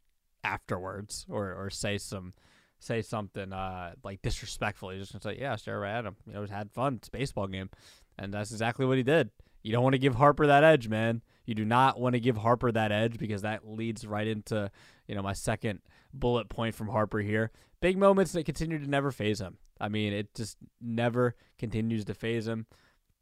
afterwards 0.45 1.27
or 1.29 1.53
or 1.53 1.71
say 1.71 1.99
some 1.99 2.35
say 2.79 3.01
something 3.01 3.53
uh, 3.53 3.93
like 4.05 4.23
disrespectful. 4.23 4.91
He's 4.91 5.01
just 5.01 5.13
gonna 5.13 5.35
say, 5.35 5.41
"Yeah, 5.41 5.57
stare 5.57 5.81
right 5.81 5.99
at 5.99 6.05
him." 6.05 6.17
You 6.27 6.35
know, 6.35 6.47
had 6.47 6.71
fun. 6.71 6.97
It's 6.97 7.09
a 7.09 7.13
baseball 7.13 7.47
game, 7.47 7.71
and 8.19 8.33
that's 8.33 8.53
exactly 8.53 8.87
what 8.87 8.97
he 8.97 9.03
did. 9.03 9.31
You 9.63 9.73
don't 9.73 9.83
want 9.83 9.95
to 9.95 9.99
give 9.99 10.17
Harper 10.17 10.47
that 10.47 10.65
edge, 10.65 10.89
man. 10.89 11.23
You 11.45 11.55
do 11.55 11.65
not 11.65 11.99
want 11.99 12.15
to 12.15 12.21
give 12.21 12.37
Harper 12.37 12.71
that 12.73 12.93
edge 12.93 13.19
because 13.19 13.43
that 13.43 13.69
leads 13.69 14.07
right 14.07 14.27
into, 14.27 14.71
you 15.07 15.15
know, 15.15 15.23
my 15.23 15.33
second 15.33 15.81
bullet 16.15 16.49
point 16.49 16.75
from 16.75 16.89
Harper 16.89 17.19
here. 17.21 17.51
Big 17.81 17.99
moments 17.99 18.33
that 18.33 18.45
continue 18.45 18.79
to 18.79 18.89
never 18.89 19.11
phase 19.11 19.41
him. 19.41 19.59
I 19.81 19.89
mean, 19.89 20.13
it 20.13 20.33
just 20.35 20.57
never 20.81 21.35
continues 21.59 22.05
to 22.05 22.15
phase 22.15 22.47
him. 22.47 22.67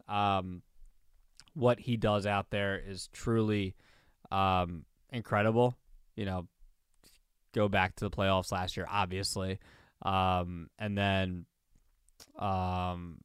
Um, 0.08 0.62
what 1.54 1.80
he 1.80 1.96
does 1.96 2.26
out 2.26 2.50
there 2.50 2.78
is 2.78 3.08
truly 3.12 3.74
um, 4.30 4.84
incredible. 5.10 5.76
You 6.14 6.26
know, 6.26 6.48
go 7.54 7.68
back 7.68 7.96
to 7.96 8.04
the 8.04 8.10
playoffs 8.10 8.52
last 8.52 8.76
year, 8.76 8.86
obviously, 8.90 9.58
um, 10.02 10.68
and 10.78 10.96
then, 10.96 11.46
um, 12.38 13.18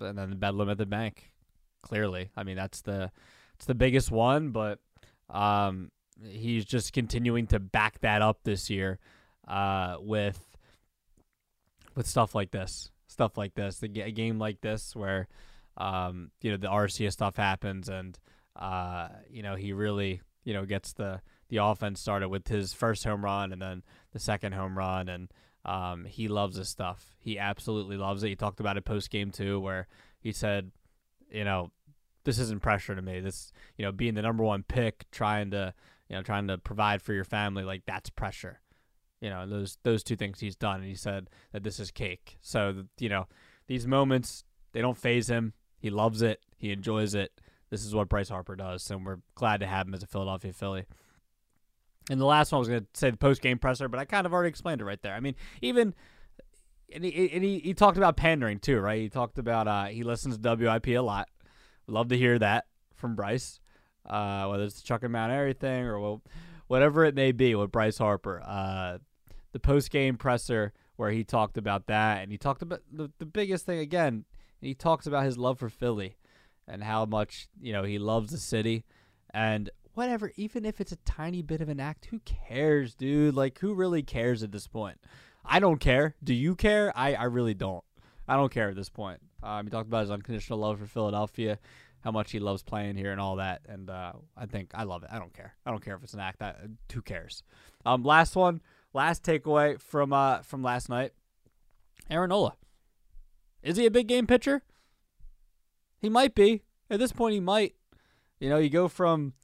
and 0.00 0.18
then 0.18 0.30
the 0.30 0.36
bedlam 0.36 0.68
at 0.68 0.78
the 0.78 0.86
bank. 0.86 1.32
Clearly, 1.80 2.30
I 2.36 2.42
mean 2.42 2.56
that's 2.56 2.82
the 2.82 3.10
it's 3.58 3.66
the 3.66 3.74
biggest 3.74 4.10
one, 4.10 4.50
but 4.50 4.78
um, 5.28 5.90
he's 6.24 6.64
just 6.64 6.92
continuing 6.92 7.48
to 7.48 7.58
back 7.58 8.00
that 8.00 8.22
up 8.22 8.40
this 8.44 8.70
year 8.70 8.98
uh, 9.48 9.96
with 10.00 10.40
with 11.96 12.06
stuff 12.06 12.36
like 12.36 12.52
this, 12.52 12.92
stuff 13.08 13.36
like 13.36 13.54
this, 13.54 13.82
a 13.82 13.88
game 13.88 14.38
like 14.38 14.60
this 14.60 14.94
where 14.94 15.26
um, 15.76 16.30
you 16.40 16.52
know 16.52 16.56
the 16.56 16.68
Arcia 16.68 17.12
stuff 17.12 17.36
happens, 17.36 17.88
and 17.88 18.16
uh, 18.54 19.08
you 19.28 19.42
know 19.42 19.56
he 19.56 19.72
really 19.72 20.20
you 20.44 20.54
know 20.54 20.64
gets 20.64 20.92
the 20.92 21.20
the 21.48 21.56
offense 21.56 22.00
started 22.00 22.28
with 22.28 22.46
his 22.46 22.72
first 22.72 23.04
home 23.04 23.24
run 23.24 23.52
and 23.52 23.60
then 23.60 23.82
the 24.12 24.20
second 24.20 24.52
home 24.52 24.78
run, 24.78 25.08
and 25.08 25.32
um, 25.64 26.04
he 26.04 26.28
loves 26.28 26.56
this 26.56 26.68
stuff. 26.68 27.16
He 27.18 27.40
absolutely 27.40 27.96
loves 27.96 28.22
it. 28.22 28.28
He 28.28 28.36
talked 28.36 28.60
about 28.60 28.76
it 28.76 28.84
post 28.84 29.10
game 29.10 29.32
too, 29.32 29.58
where 29.58 29.88
he 30.20 30.30
said, 30.30 30.70
you 31.30 31.44
know, 31.44 31.72
this 32.28 32.38
isn't 32.38 32.60
pressure 32.60 32.94
to 32.94 33.00
me. 33.00 33.20
This, 33.20 33.52
you 33.78 33.86
know, 33.86 33.90
being 33.90 34.12
the 34.12 34.20
number 34.20 34.44
one 34.44 34.62
pick, 34.62 35.10
trying 35.10 35.50
to, 35.52 35.72
you 36.10 36.16
know, 36.16 36.22
trying 36.22 36.46
to 36.48 36.58
provide 36.58 37.00
for 37.00 37.14
your 37.14 37.24
family, 37.24 37.64
like 37.64 37.84
that's 37.86 38.10
pressure. 38.10 38.60
You 39.22 39.30
know, 39.30 39.46
those 39.46 39.78
those 39.82 40.04
two 40.04 40.14
things 40.14 40.38
he's 40.38 40.54
done, 40.54 40.80
and 40.80 40.84
he 40.84 40.94
said 40.94 41.30
that 41.52 41.62
this 41.62 41.80
is 41.80 41.90
cake. 41.90 42.36
So 42.42 42.84
you 42.98 43.08
know, 43.08 43.28
these 43.66 43.86
moments 43.86 44.44
they 44.72 44.82
don't 44.82 44.98
phase 44.98 45.30
him. 45.30 45.54
He 45.78 45.88
loves 45.88 46.20
it. 46.20 46.40
He 46.58 46.70
enjoys 46.70 47.14
it. 47.14 47.32
This 47.70 47.82
is 47.82 47.94
what 47.94 48.10
Bryce 48.10 48.28
Harper 48.28 48.56
does, 48.56 48.90
and 48.90 49.06
we're 49.06 49.20
glad 49.34 49.60
to 49.60 49.66
have 49.66 49.88
him 49.88 49.94
as 49.94 50.02
a 50.02 50.06
Philadelphia 50.06 50.52
Philly. 50.52 50.84
And 52.10 52.20
the 52.20 52.26
last 52.26 52.52
one 52.52 52.58
I 52.58 52.60
was 52.60 52.68
going 52.68 52.82
to 52.82 52.86
say 52.92 53.10
the 53.10 53.16
post 53.16 53.40
game 53.40 53.58
presser, 53.58 53.88
but 53.88 53.98
I 53.98 54.04
kind 54.04 54.26
of 54.26 54.34
already 54.34 54.50
explained 54.50 54.82
it 54.82 54.84
right 54.84 55.00
there. 55.00 55.14
I 55.14 55.20
mean, 55.20 55.34
even 55.62 55.94
and 56.92 57.04
he, 57.04 57.30
and 57.32 57.42
he, 57.42 57.58
he 57.58 57.74
talked 57.74 57.96
about 57.96 58.16
pandering 58.16 58.58
too, 58.58 58.80
right? 58.80 59.00
He 59.00 59.08
talked 59.08 59.38
about 59.38 59.66
uh, 59.66 59.86
he 59.86 60.02
listens 60.02 60.36
to 60.36 60.54
WIP 60.56 60.88
a 60.88 60.98
lot, 60.98 61.28
Love 61.88 62.08
to 62.08 62.18
hear 62.18 62.38
that 62.38 62.66
from 62.94 63.14
Bryce, 63.14 63.60
uh, 64.06 64.46
whether 64.46 64.64
it's 64.64 64.80
the 64.80 64.86
Chuck 64.86 65.02
and 65.02 65.12
Mount 65.12 65.32
Airy 65.32 65.54
thing 65.54 65.84
or 65.84 66.20
whatever 66.66 67.04
it 67.04 67.14
may 67.14 67.32
be 67.32 67.54
with 67.54 67.72
Bryce 67.72 67.98
Harper. 67.98 68.42
Uh, 68.44 68.98
the 69.52 69.58
post 69.58 69.90
game 69.90 70.16
presser 70.16 70.72
where 70.96 71.10
he 71.10 71.24
talked 71.24 71.56
about 71.56 71.86
that, 71.86 72.22
and 72.22 72.30
he 72.30 72.36
talked 72.36 72.60
about 72.60 72.80
the, 72.92 73.10
the 73.18 73.26
biggest 73.26 73.64
thing 73.64 73.78
again. 73.78 74.24
He 74.60 74.74
talks 74.74 75.06
about 75.06 75.24
his 75.24 75.38
love 75.38 75.58
for 75.58 75.68
Philly 75.68 76.16
and 76.66 76.82
how 76.82 77.06
much 77.06 77.48
you 77.60 77.72
know 77.72 77.84
he 77.84 77.98
loves 77.98 78.32
the 78.32 78.38
city 78.38 78.84
and 79.30 79.70
whatever. 79.94 80.32
Even 80.36 80.64
if 80.64 80.80
it's 80.80 80.92
a 80.92 80.96
tiny 80.96 81.40
bit 81.40 81.60
of 81.60 81.68
an 81.68 81.80
act, 81.80 82.06
who 82.06 82.20
cares, 82.20 82.94
dude? 82.94 83.34
Like 83.34 83.58
who 83.60 83.74
really 83.74 84.02
cares 84.02 84.42
at 84.42 84.52
this 84.52 84.66
point? 84.66 84.98
I 85.44 85.60
don't 85.60 85.78
care. 85.78 86.16
Do 86.22 86.34
you 86.34 86.54
care? 86.54 86.92
I 86.94 87.14
I 87.14 87.24
really 87.24 87.54
don't. 87.54 87.84
I 88.28 88.36
don't 88.36 88.52
care 88.52 88.68
at 88.68 88.76
this 88.76 88.90
point. 88.90 89.20
Um, 89.42 89.66
he 89.66 89.70
talked 89.70 89.88
about 89.88 90.02
his 90.02 90.10
unconditional 90.10 90.58
love 90.58 90.78
for 90.78 90.86
Philadelphia, 90.86 91.58
how 92.00 92.10
much 92.10 92.30
he 92.30 92.38
loves 92.38 92.62
playing 92.62 92.96
here, 92.96 93.10
and 93.10 93.20
all 93.20 93.36
that. 93.36 93.62
And 93.68 93.88
uh, 93.88 94.12
I 94.36 94.46
think 94.46 94.70
I 94.74 94.84
love 94.84 95.02
it. 95.02 95.08
I 95.10 95.18
don't 95.18 95.32
care. 95.32 95.54
I 95.64 95.70
don't 95.70 95.84
care 95.84 95.96
if 95.96 96.02
it's 96.02 96.14
an 96.14 96.20
act. 96.20 96.40
That 96.40 96.60
who 96.92 97.00
cares? 97.00 97.42
Um, 97.86 98.02
last 98.02 98.36
one, 98.36 98.60
last 98.92 99.24
takeaway 99.24 99.80
from 99.80 100.12
uh 100.12 100.42
from 100.42 100.62
last 100.62 100.88
night. 100.88 101.12
Aaron 102.10 102.28
Nola. 102.30 102.54
Is 103.62 103.76
he 103.76 103.86
a 103.86 103.90
big 103.90 104.06
game 104.06 104.26
pitcher? 104.26 104.62
He 106.00 106.08
might 106.08 106.34
be. 106.34 106.62
At 106.90 107.00
this 107.00 107.12
point, 107.12 107.34
he 107.34 107.40
might. 107.40 107.74
You 108.40 108.48
know, 108.48 108.58
you 108.58 108.70
go 108.70 108.88
from 108.88 109.34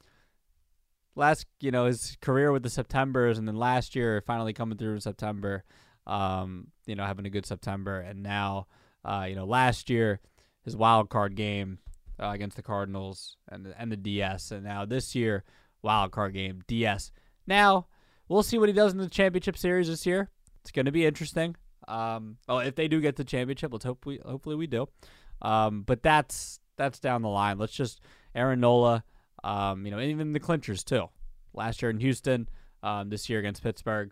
last, 1.17 1.47
you 1.61 1.71
know, 1.71 1.87
his 1.87 2.17
career 2.21 2.53
with 2.53 2.62
the 2.62 2.71
Septembers, 2.71 3.38
and 3.38 3.47
then 3.49 3.57
last 3.57 3.97
year 3.97 4.23
finally 4.25 4.53
coming 4.53 4.79
through 4.79 4.95
in 4.95 5.00
September. 5.00 5.64
Um, 6.06 6.68
you 6.87 6.94
know, 6.94 7.04
having 7.04 7.26
a 7.26 7.30
good 7.30 7.46
September, 7.46 8.00
and 8.00 8.23
now 8.23 8.66
uh, 9.04 9.26
you 9.28 9.34
know, 9.34 9.44
last 9.44 9.90
year 9.90 10.20
his 10.62 10.76
wild 10.76 11.11
card 11.11 11.34
game 11.37 11.78
uh, 12.20 12.30
against 12.30 12.56
the 12.56 12.62
Cardinals 12.62 13.37
and 13.49 13.75
and 13.78 13.92
the 13.92 13.96
DS, 13.96 14.50
and 14.50 14.64
now 14.64 14.84
this 14.84 15.14
year 15.14 15.44
wild 15.82 16.12
card 16.12 16.32
game 16.32 16.62
DS. 16.66 17.11
Now 17.46 17.87
we'll 18.28 18.42
see 18.42 18.58
what 18.58 18.68
he 18.68 18.73
does 18.73 18.92
in 18.92 18.99
the 18.99 19.08
championship 19.08 19.58
series 19.58 19.88
this 19.88 20.06
year. 20.06 20.30
It's 20.62 20.70
going 20.70 20.87
to 20.87 20.92
be 20.92 21.04
interesting. 21.04 21.56
Um, 21.87 22.38
oh, 22.49 22.58
if 22.58 22.75
they 22.75 22.88
do 22.88 23.00
get 23.00 23.16
the 23.16 23.25
championship, 23.25 23.73
let's 23.73 23.84
hope 23.84 24.06
we 24.06 24.18
hopefully 24.25 24.56
we 24.56 24.66
do. 24.66 24.88
Um, 25.42 25.82
but 25.82 26.02
that's 26.02 26.61
that's 26.76 26.99
down 26.99 27.23
the 27.23 27.28
line. 27.28 27.58
Let's 27.58 27.75
just 27.75 28.00
Aaron 28.34 28.61
Nola. 28.61 29.04
Um, 29.42 29.84
you 29.84 29.90
know, 29.90 30.00
even 30.00 30.32
the 30.32 30.40
clinchers 30.40 30.82
too. 30.82 31.08
Last 31.52 31.82
year 31.82 31.90
in 31.90 32.00
Houston, 32.00 32.49
um, 32.82 33.11
this 33.11 33.28
year 33.28 33.38
against 33.38 33.62
Pittsburgh 33.62 34.11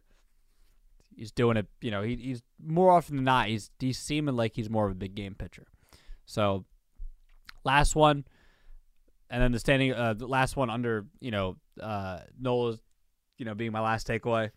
he's 1.16 1.32
doing 1.32 1.56
it. 1.56 1.66
You 1.80 1.90
know, 1.90 2.02
he, 2.02 2.16
he's 2.16 2.42
more 2.64 2.90
often 2.90 3.16
than 3.16 3.24
not 3.24 3.48
he's 3.48 3.70
he's 3.78 3.98
seeming 3.98 4.36
like 4.36 4.52
he's 4.54 4.70
more 4.70 4.86
of 4.86 4.92
a 4.92 4.96
big 4.96 5.14
game 5.14 5.34
pitcher. 5.34 5.66
So 6.24 6.64
last 7.64 7.94
one, 7.94 8.24
and 9.30 9.42
then 9.42 9.52
the 9.52 9.58
standing 9.58 9.92
uh, 9.92 10.14
the 10.14 10.26
last 10.26 10.56
one 10.56 10.70
under 10.70 11.06
you 11.20 11.30
know 11.30 11.56
uh, 11.80 12.20
Nola's 12.38 12.80
you 13.38 13.44
know 13.44 13.54
being 13.54 13.72
my 13.72 13.80
last 13.80 14.06
takeaway. 14.06 14.50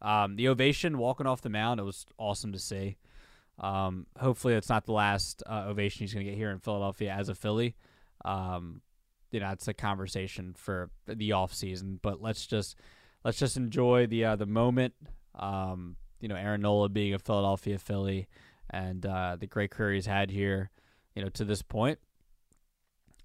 Um, 0.00 0.34
the 0.34 0.48
ovation 0.48 0.98
walking 0.98 1.26
off 1.26 1.42
the 1.42 1.48
mound 1.48 1.78
it 1.78 1.84
was 1.84 2.06
awesome 2.18 2.52
to 2.52 2.58
see. 2.58 2.96
Um, 3.58 4.06
hopefully 4.18 4.54
it's 4.54 4.68
not 4.68 4.84
the 4.84 4.92
last 4.92 5.42
uh, 5.46 5.66
ovation 5.68 6.00
he's 6.00 6.12
going 6.12 6.26
to 6.26 6.30
get 6.30 6.36
here 6.36 6.50
in 6.50 6.58
Philadelphia 6.58 7.14
as 7.16 7.28
a 7.28 7.34
Philly. 7.34 7.76
Um, 8.24 8.80
you 9.30 9.40
know, 9.40 9.50
it's 9.50 9.68
a 9.68 9.74
conversation 9.74 10.54
for 10.56 10.90
the 11.06 11.32
off 11.32 11.54
season, 11.54 11.98
but 12.02 12.20
let's 12.20 12.46
just 12.46 12.76
let's 13.24 13.38
just 13.38 13.56
enjoy 13.56 14.06
the 14.06 14.24
uh, 14.24 14.36
the 14.36 14.46
moment. 14.46 14.94
Um, 15.34 15.96
you 16.20 16.28
know, 16.28 16.36
Aaron 16.36 16.62
Nola 16.62 16.88
being 16.88 17.14
a 17.14 17.18
Philadelphia 17.18 17.78
Philly 17.78 18.28
and 18.70 19.04
uh, 19.04 19.36
the 19.38 19.46
great 19.46 19.70
career 19.70 19.94
he's 19.94 20.06
had 20.06 20.30
here, 20.30 20.70
you 21.14 21.22
know, 21.22 21.28
to 21.30 21.44
this 21.44 21.62
point. 21.62 21.98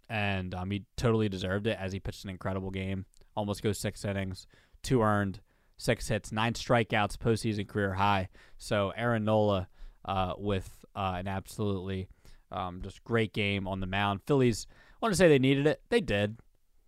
And 0.09 0.55
um, 0.55 0.71
he 0.71 0.85
totally 0.95 1.29
deserved 1.29 1.67
it 1.67 1.77
as 1.79 1.91
he 1.91 1.99
pitched 1.99 2.23
an 2.23 2.29
incredible 2.29 2.71
game. 2.71 3.05
Almost 3.35 3.61
goes 3.61 3.77
six 3.77 4.03
innings, 4.03 4.47
two 4.81 5.01
earned, 5.01 5.41
six 5.77 6.07
hits, 6.07 6.31
nine 6.31 6.53
strikeouts, 6.53 7.17
postseason 7.17 7.67
career 7.67 7.93
high. 7.93 8.29
So 8.57 8.91
Aaron 8.95 9.25
Nola 9.25 9.67
uh, 10.05 10.33
with 10.37 10.85
uh, 10.95 11.15
an 11.17 11.27
absolutely 11.27 12.07
um, 12.51 12.81
just 12.81 13.03
great 13.03 13.33
game 13.33 13.67
on 13.67 13.79
the 13.79 13.87
mound. 13.87 14.21
Phillies, 14.25 14.65
I 14.69 14.97
want 15.01 15.13
to 15.13 15.17
say 15.17 15.27
they 15.27 15.39
needed 15.39 15.67
it. 15.67 15.81
They 15.89 16.01
did. 16.01 16.37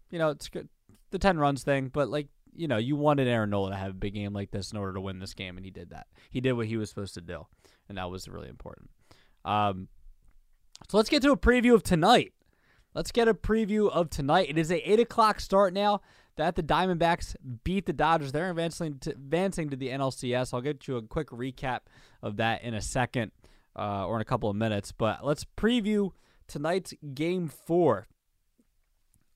You 0.10 0.20
know, 0.20 0.30
it's 0.30 0.50
good. 0.50 0.70
The 1.12 1.20
10 1.20 1.38
runs 1.38 1.64
thing, 1.64 1.90
but 1.90 2.10
like 2.10 2.28
you 2.60 2.68
know, 2.68 2.78
you 2.78 2.98
wanted 2.98 3.28
Aaron 3.28 3.52
Nola 3.52 3.72
to 3.72 3.78
have 3.78 3.92
a 3.92 3.94
big 3.94 4.14
game 4.14 4.34
like 4.34 4.52
this 4.52 4.72
in 4.72 4.78
order 4.78 4.94
to 4.94 5.02
win 5.02 5.20
this 5.20 5.34
game, 5.34 5.56
and 5.56 5.66
he 5.66 5.72
did 5.72 5.92
that. 5.92 6.08
He 6.30 6.42
did 6.42 6.54
what 6.54 6.68
he 6.68 6.76
was 6.76 6.90
supposed 6.90 7.14
to 7.14 7.22
do, 7.22 7.48
and 7.88 7.98
that 7.98 8.12
was 8.12 8.28
really 8.28 8.50
important. 8.50 8.90
Um, 9.46 9.88
so 10.90 10.98
let's 10.98 11.10
get 11.10 11.22
to 11.22 11.32
a 11.32 11.38
preview 11.38 11.74
of 11.74 11.84
tonight. 11.84 12.34
Let's 12.94 13.14
get 13.14 13.30
a 13.30 13.34
preview 13.34 13.90
of 13.90 14.10
tonight. 14.10 14.50
It 14.50 14.58
is 14.58 14.72
a 14.72 14.92
eight 14.92 15.00
o'clock 15.00 15.40
start 15.40 15.74
now. 15.74 16.02
That 16.36 16.56
the 16.56 16.64
Diamondbacks 16.64 17.36
beat 17.64 17.86
the 17.86 17.94
Dodgers. 17.94 18.32
They're 18.32 18.50
advancing 18.50 19.00
to, 19.00 19.12
advancing 19.12 19.70
to 19.70 19.76
the 19.76 19.90
NLCS. 19.90 20.54
I'll 20.54 20.62
get 20.62 20.88
you 20.88 20.98
a 20.98 21.02
quick 21.02 21.30
recap 21.30 21.82
of 22.22 22.38
that 22.38 22.64
in 22.64 22.74
a 22.74 22.82
second 22.82 23.32
uh, 23.76 24.06
or 24.06 24.16
in 24.16 24.22
a 24.22 24.26
couple 24.26 24.50
of 24.50 24.56
minutes. 24.56 24.94
But 24.94 25.26
let's 25.26 25.46
preview 25.58 26.12
tonight's 26.48 26.94
game 27.14 27.50
four. 27.50 28.08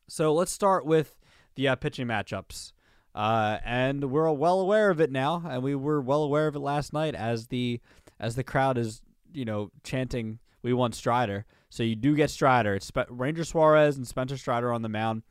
So 0.07 0.33
let's 0.33 0.51
start 0.51 0.85
with 0.85 1.17
the 1.55 1.67
uh, 1.67 1.75
pitching 1.75 2.07
matchups. 2.07 2.71
Uh, 3.15 3.59
and 3.63 4.09
we're 4.09 4.31
well 4.31 4.59
aware 4.59 4.89
of 4.89 4.99
it 4.99 5.11
now, 5.11 5.43
and 5.47 5.61
we 5.61 5.75
were 5.75 6.01
well 6.01 6.23
aware 6.23 6.47
of 6.47 6.55
it 6.55 6.59
last 6.59 6.93
night 6.93 7.15
as 7.15 7.47
the 7.47 7.79
as 8.19 8.35
the 8.35 8.43
crowd 8.43 8.77
is 8.77 9.01
you 9.33 9.45
know 9.45 9.71
chanting 9.83 10.39
"We 10.63 10.73
want 10.73 10.95
Strider." 10.95 11.45
So 11.69 11.83
you 11.83 11.95
do 11.95 12.15
get 12.15 12.29
Strider. 12.29 12.75
It's 12.75 12.87
Spe- 12.87 13.09
Ranger 13.09 13.43
Suarez 13.43 13.97
and 13.97 14.07
Spencer 14.07 14.37
Strider 14.37 14.71
on 14.71 14.81
the 14.83 14.89
mound. 14.89 15.23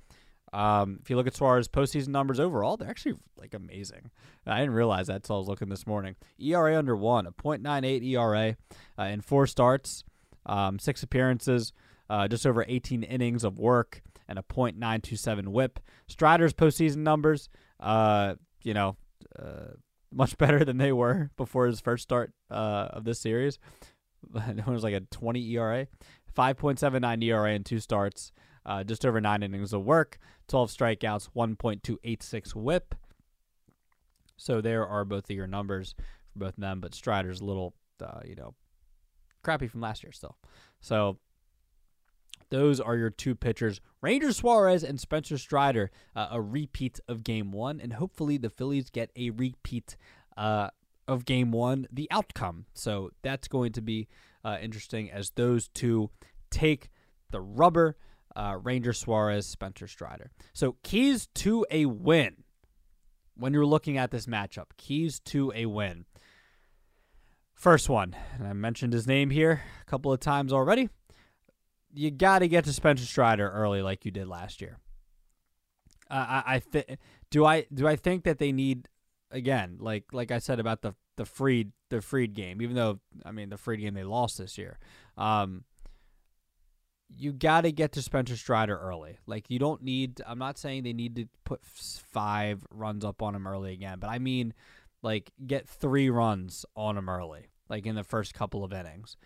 Um, 0.53 0.99
if 1.01 1.09
you 1.09 1.17
look 1.17 1.27
at 1.27 1.35
Suarez' 1.35 1.69
postseason 1.69 2.09
numbers 2.09 2.39
overall, 2.39 2.77
they're 2.77 2.91
actually 2.91 3.15
like 3.37 3.55
amazing. 3.55 4.11
I 4.47 4.59
didn't 4.61 4.75
realize 4.75 5.07
that 5.07 5.17
until 5.17 5.37
I 5.37 5.39
was 5.39 5.49
looking 5.49 5.69
this 5.69 5.87
morning. 5.87 6.17
ERA 6.39 6.77
under 6.77 6.97
one, 6.97 7.27
a 7.27 7.33
.98 7.33 8.05
ERA 8.05 8.57
uh, 8.99 9.03
in 9.05 9.23
four 9.23 9.47
starts, 9.47 10.05
um, 10.45 10.79
six 10.79 11.03
appearances, 11.03 11.73
uh, 12.11 12.29
just 12.29 12.47
over 12.47 12.65
18 12.69 13.03
innings 13.03 13.45
of 13.45 13.59
work, 13.59 14.03
and 14.29 14.39
a 14.39 14.43
.927 14.43 15.49
WHIP. 15.49 15.81
Strider's 16.07 16.53
postseason 16.53 16.99
numbers, 16.99 17.49
uh, 17.83 18.35
you 18.63 18.73
know, 18.73 18.97
uh, 19.39 19.75
much 20.11 20.39
better 20.39 20.65
than 20.65 20.79
they 20.79 20.93
were 20.93 21.31
before 21.37 21.67
his 21.67 21.81
first 21.81 22.05
start 22.05 22.33
uh, 22.51 22.89
of 22.91 23.05
this 23.05 23.21
series. 23.21 23.59
it 24.35 24.67
was 24.67 24.85
like 24.85 24.95
a 24.95 25.01
20 25.01 25.51
ERA, 25.53 25.87
5.79 26.37 27.25
ERA 27.25 27.53
in 27.53 27.65
two 27.65 27.81
starts, 27.81 28.33
uh, 28.65 28.85
just 28.85 29.05
over 29.05 29.21
nine 29.21 29.43
innings 29.43 29.73
of 29.73 29.85
work, 29.85 30.19
12 30.49 30.71
strikeouts, 30.71 31.29
1.286 31.37 32.55
whip. 32.55 32.95
So 34.37 34.61
there 34.61 34.87
are 34.87 35.05
both 35.05 35.29
of 35.29 35.37
your 35.37 35.47
numbers 35.47 35.95
for 36.33 36.39
both 36.39 36.55
of 36.55 36.61
them, 36.61 36.81
but 36.81 36.95
Strider's 36.95 37.41
a 37.41 37.45
little, 37.45 37.75
uh, 38.03 38.21
you 38.25 38.35
know, 38.35 38.55
crappy 39.43 39.67
from 39.67 39.81
last 39.81 40.03
year 40.03 40.13
still. 40.13 40.37
So 40.81 41.19
those 42.53 42.81
are 42.81 42.97
your 42.97 43.09
two 43.09 43.35
pitchers, 43.35 43.81
Ranger 44.03 44.31
Suarez 44.31 44.85
and 44.85 45.01
Spencer 45.01 45.39
Strider, 45.39 45.91
uh, 46.15 46.29
a 46.31 46.41
repeat 46.43 47.01
of 47.09 47.25
game 47.25 47.51
one, 47.51 47.81
and 47.81 47.95
hopefully 47.95 48.37
the 48.37 48.51
Phillies 48.51 48.91
get 48.91 49.11
a 49.17 49.31
repeat 49.31 49.97
uh, 50.37 50.69
of 51.09 51.25
game 51.25 51.51
one, 51.51 51.89
the 51.91 52.07
outcome. 52.11 52.67
So 52.75 53.11
that's 53.23 53.49
going 53.49 53.73
to 53.73 53.81
be 53.81 54.07
uh, 54.45 54.59
interesting 54.61 55.11
as 55.11 55.31
those 55.31 55.69
two 55.69 56.11
take 56.51 56.91
the 57.31 57.41
rubber. 57.41 57.97
Uh, 58.37 58.59
Ranger 58.63 58.93
Suarez, 58.93 59.47
Spencer 59.47 59.87
Strider. 59.87 60.31
So 60.53 60.77
keys 60.83 61.29
to 61.37 61.67
a 61.71 61.87
win 61.87 62.45
when 63.35 63.55
you're 63.55 63.67
looking 63.67 63.97
at 63.97 64.11
this 64.11 64.27
matchup. 64.27 64.67
Keys 64.77 65.21
to 65.27 65.53
a 65.55 65.67
win. 65.67 66.05
First 67.55 67.89
one, 67.89 68.15
and 68.35 68.47
I 68.47 68.53
mentioned 68.53 68.93
his 68.93 69.07
name 69.07 69.31
here 69.31 69.63
a 69.81 69.85
couple 69.85 70.13
of 70.13 70.21
times 70.21 70.53
already. 70.53 70.89
You 71.93 72.11
got 72.11 72.41
to 72.41 72.49
get 72.49 72.65
to 72.65 72.73
Spencer 72.73 73.05
Strider 73.05 73.51
early, 73.51 73.83
like 73.83 74.05
you 74.05 74.11
did 74.11 74.29
last 74.29 74.61
year. 74.61 74.79
Uh, 76.11 76.43
I, 76.45 76.55
I 76.55 76.59
th- 76.59 76.99
do 77.31 77.45
I 77.45 77.67
do 77.73 77.87
I 77.87 77.97
think 77.97 78.25
that 78.25 78.39
they 78.39 78.53
need 78.53 78.89
again, 79.31 79.77
like 79.81 80.05
like 80.13 80.31
I 80.31 80.39
said 80.39 80.61
about 80.61 80.83
the 80.83 80.95
the 81.17 81.25
Fried 81.25 81.73
the 81.91 82.01
Fried 82.01 82.35
game, 82.35 82.63
even 82.63 82.77
though 82.77 83.01
I 83.25 83.33
mean 83.33 83.51
the 83.51 83.57
Fried 83.57 83.81
game 83.81 83.95
they 83.95 84.05
lost 84.05 84.39
this 84.39 84.57
year. 84.59 84.79
Um, 85.17 85.65
you 87.09 87.33
got 87.33 87.63
to 87.63 87.73
get 87.73 87.93
to 87.93 88.03
Spencer 88.03 88.37
Strider 88.37 88.79
early. 88.79 89.19
Like 89.27 89.51
you 89.51 89.59
don't 89.59 89.83
need. 89.83 90.21
I'm 90.27 90.39
not 90.39 90.59
saying 90.59 90.83
they 90.83 90.93
need 90.93 91.17
to 91.17 91.29
put 91.45 91.65
five 91.65 92.67
runs 92.71 93.05
up 93.05 93.23
on 93.23 93.35
him 93.35 93.47
early 93.47 93.73
again, 93.73 93.99
but 93.99 94.09
I 94.09 94.19
mean, 94.19 94.55
like 95.03 95.33
get 95.47 95.69
three 95.69 96.11
runs 96.11 96.65
on 96.77 96.97
him 96.97 97.09
early, 97.09 97.49
like 97.69 97.87
in 97.87 97.95
the 97.95 98.05
first 98.05 98.35
couple 98.35 98.65
of 98.65 98.73
innings. 98.73 99.17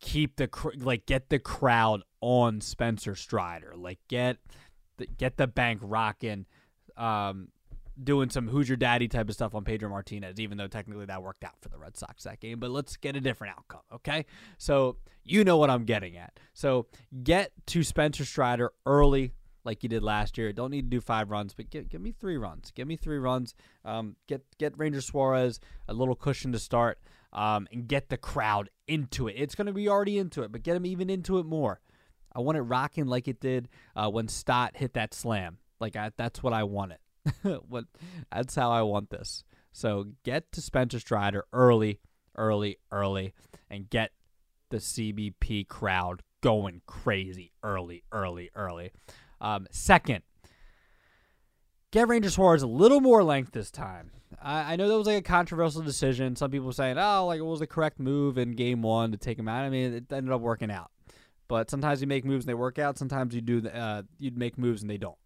Keep 0.00 0.36
the 0.36 0.48
like 0.76 1.06
get 1.06 1.28
the 1.28 1.38
crowd 1.38 2.02
on 2.20 2.60
Spencer 2.60 3.14
Strider. 3.14 3.74
Like 3.76 3.98
get 4.08 4.38
the, 4.96 5.06
get 5.06 5.36
the 5.36 5.46
bank 5.46 5.80
rocking. 5.82 6.46
Um, 6.96 7.48
doing 8.02 8.30
some 8.30 8.48
who's 8.48 8.68
your 8.68 8.76
daddy 8.76 9.08
type 9.08 9.28
of 9.28 9.34
stuff 9.34 9.54
on 9.54 9.64
Pedro 9.64 9.88
Martinez, 9.88 10.40
even 10.40 10.58
though 10.58 10.66
technically 10.66 11.06
that 11.06 11.22
worked 11.22 11.44
out 11.44 11.54
for 11.60 11.68
the 11.68 11.78
Red 11.78 11.96
Sox 11.96 12.24
that 12.24 12.40
game. 12.40 12.58
But 12.58 12.70
let's 12.70 12.96
get 12.96 13.16
a 13.16 13.20
different 13.20 13.54
outcome, 13.56 13.82
okay? 13.92 14.26
So 14.58 14.96
you 15.24 15.44
know 15.44 15.56
what 15.56 15.70
I'm 15.70 15.84
getting 15.84 16.16
at. 16.16 16.38
So 16.54 16.86
get 17.22 17.52
to 17.66 17.82
Spencer 17.82 18.24
Strider 18.24 18.72
early, 18.86 19.34
like 19.64 19.82
you 19.82 19.88
did 19.88 20.02
last 20.02 20.38
year. 20.38 20.52
Don't 20.52 20.70
need 20.70 20.90
to 20.90 20.96
do 20.96 21.00
five 21.00 21.30
runs, 21.30 21.54
but 21.54 21.70
give, 21.70 21.88
give 21.88 22.00
me 22.00 22.12
three 22.12 22.36
runs. 22.36 22.70
Give 22.70 22.88
me 22.88 22.96
three 22.96 23.18
runs. 23.18 23.54
Um, 23.84 24.16
get 24.26 24.42
get 24.58 24.76
Ranger 24.78 25.00
Suarez 25.00 25.60
a 25.88 25.94
little 25.94 26.16
cushion 26.16 26.52
to 26.52 26.58
start, 26.58 26.98
um, 27.32 27.66
and 27.72 27.88
get 27.88 28.08
the 28.08 28.16
crowd 28.16 28.70
into 28.86 29.28
it. 29.28 29.34
It's 29.36 29.54
going 29.54 29.66
to 29.66 29.72
be 29.72 29.88
already 29.88 30.18
into 30.18 30.42
it, 30.42 30.52
but 30.52 30.62
get 30.62 30.74
them 30.74 30.86
even 30.86 31.10
into 31.10 31.38
it 31.38 31.46
more. 31.46 31.80
I 32.34 32.40
want 32.40 32.58
it 32.58 32.62
rocking 32.62 33.06
like 33.06 33.28
it 33.28 33.40
did 33.40 33.68
uh, 33.94 34.10
when 34.10 34.28
Stott 34.28 34.76
hit 34.76 34.94
that 34.94 35.14
slam. 35.14 35.58
Like 35.80 35.96
I, 35.96 36.12
that's 36.16 36.42
what 36.42 36.52
I 36.52 36.64
wanted. 36.64 36.98
what 37.68 37.84
that's 38.32 38.54
how 38.54 38.70
I 38.70 38.82
want 38.82 39.10
this. 39.10 39.44
So 39.72 40.06
get 40.24 40.52
to 40.52 40.60
Spencer 40.60 41.00
Strider 41.00 41.44
early, 41.52 42.00
early, 42.36 42.78
early, 42.90 43.34
and 43.70 43.88
get 43.88 44.12
the 44.70 44.78
CBP 44.78 45.68
crowd 45.68 46.22
going 46.42 46.82
crazy 46.86 47.52
early, 47.62 48.04
early, 48.12 48.50
early. 48.54 48.92
Um, 49.40 49.66
second, 49.70 50.22
get 51.90 52.08
Rangers 52.08 52.34
Suarez 52.34 52.62
a 52.62 52.66
little 52.66 53.00
more 53.00 53.22
length 53.22 53.52
this 53.52 53.70
time. 53.70 54.10
I, 54.42 54.72
I, 54.72 54.76
know 54.76 54.88
that 54.88 54.98
was 54.98 55.06
like 55.06 55.18
a 55.18 55.22
controversial 55.22 55.82
decision. 55.82 56.36
Some 56.36 56.50
people 56.50 56.72
saying, 56.72 56.98
"Oh, 56.98 57.26
like 57.26 57.38
it 57.38 57.44
was 57.44 57.60
the 57.60 57.66
correct 57.66 58.00
move 58.00 58.38
in 58.38 58.52
Game 58.52 58.82
One 58.82 59.12
to 59.12 59.18
take 59.18 59.38
him 59.38 59.48
out." 59.48 59.64
I 59.64 59.70
mean, 59.70 59.94
it 59.94 60.12
ended 60.12 60.32
up 60.32 60.40
working 60.40 60.70
out. 60.70 60.90
But 61.52 61.70
sometimes 61.70 62.00
you 62.00 62.06
make 62.06 62.24
moves 62.24 62.44
and 62.44 62.48
they 62.48 62.54
work 62.54 62.78
out. 62.78 62.96
Sometimes 62.96 63.34
you 63.34 63.42
do, 63.42 63.68
uh, 63.68 64.04
you'd 64.18 64.38
make 64.38 64.56
moves 64.56 64.80
and 64.80 64.90
they 64.90 64.96
don't. 64.96 65.18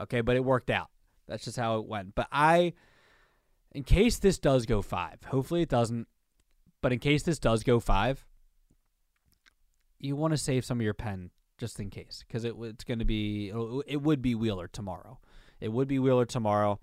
Okay, 0.00 0.20
but 0.20 0.36
it 0.36 0.44
worked 0.44 0.70
out. 0.70 0.90
That's 1.26 1.44
just 1.44 1.56
how 1.56 1.78
it 1.78 1.86
went. 1.86 2.14
But 2.14 2.28
I, 2.30 2.74
in 3.72 3.82
case 3.82 4.18
this 4.18 4.38
does 4.38 4.64
go 4.64 4.80
five, 4.80 5.18
hopefully 5.24 5.62
it 5.62 5.68
doesn't, 5.68 6.06
but 6.82 6.92
in 6.92 7.00
case 7.00 7.24
this 7.24 7.40
does 7.40 7.64
go 7.64 7.80
five, 7.80 8.24
you 9.98 10.14
want 10.14 10.34
to 10.34 10.38
save 10.38 10.64
some 10.64 10.78
of 10.78 10.84
your 10.84 10.94
pen 10.94 11.30
just 11.58 11.80
in 11.80 11.90
case 11.90 12.22
because 12.28 12.44
it, 12.44 12.54
it's 12.60 12.84
going 12.84 13.00
to 13.00 13.04
be, 13.04 13.52
it 13.86 14.02
would 14.02 14.22
be 14.22 14.36
Wheeler 14.36 14.68
tomorrow. 14.68 15.18
It 15.60 15.72
would 15.72 15.88
be 15.88 15.98
Wheeler 15.98 16.26
tomorrow. 16.26 16.78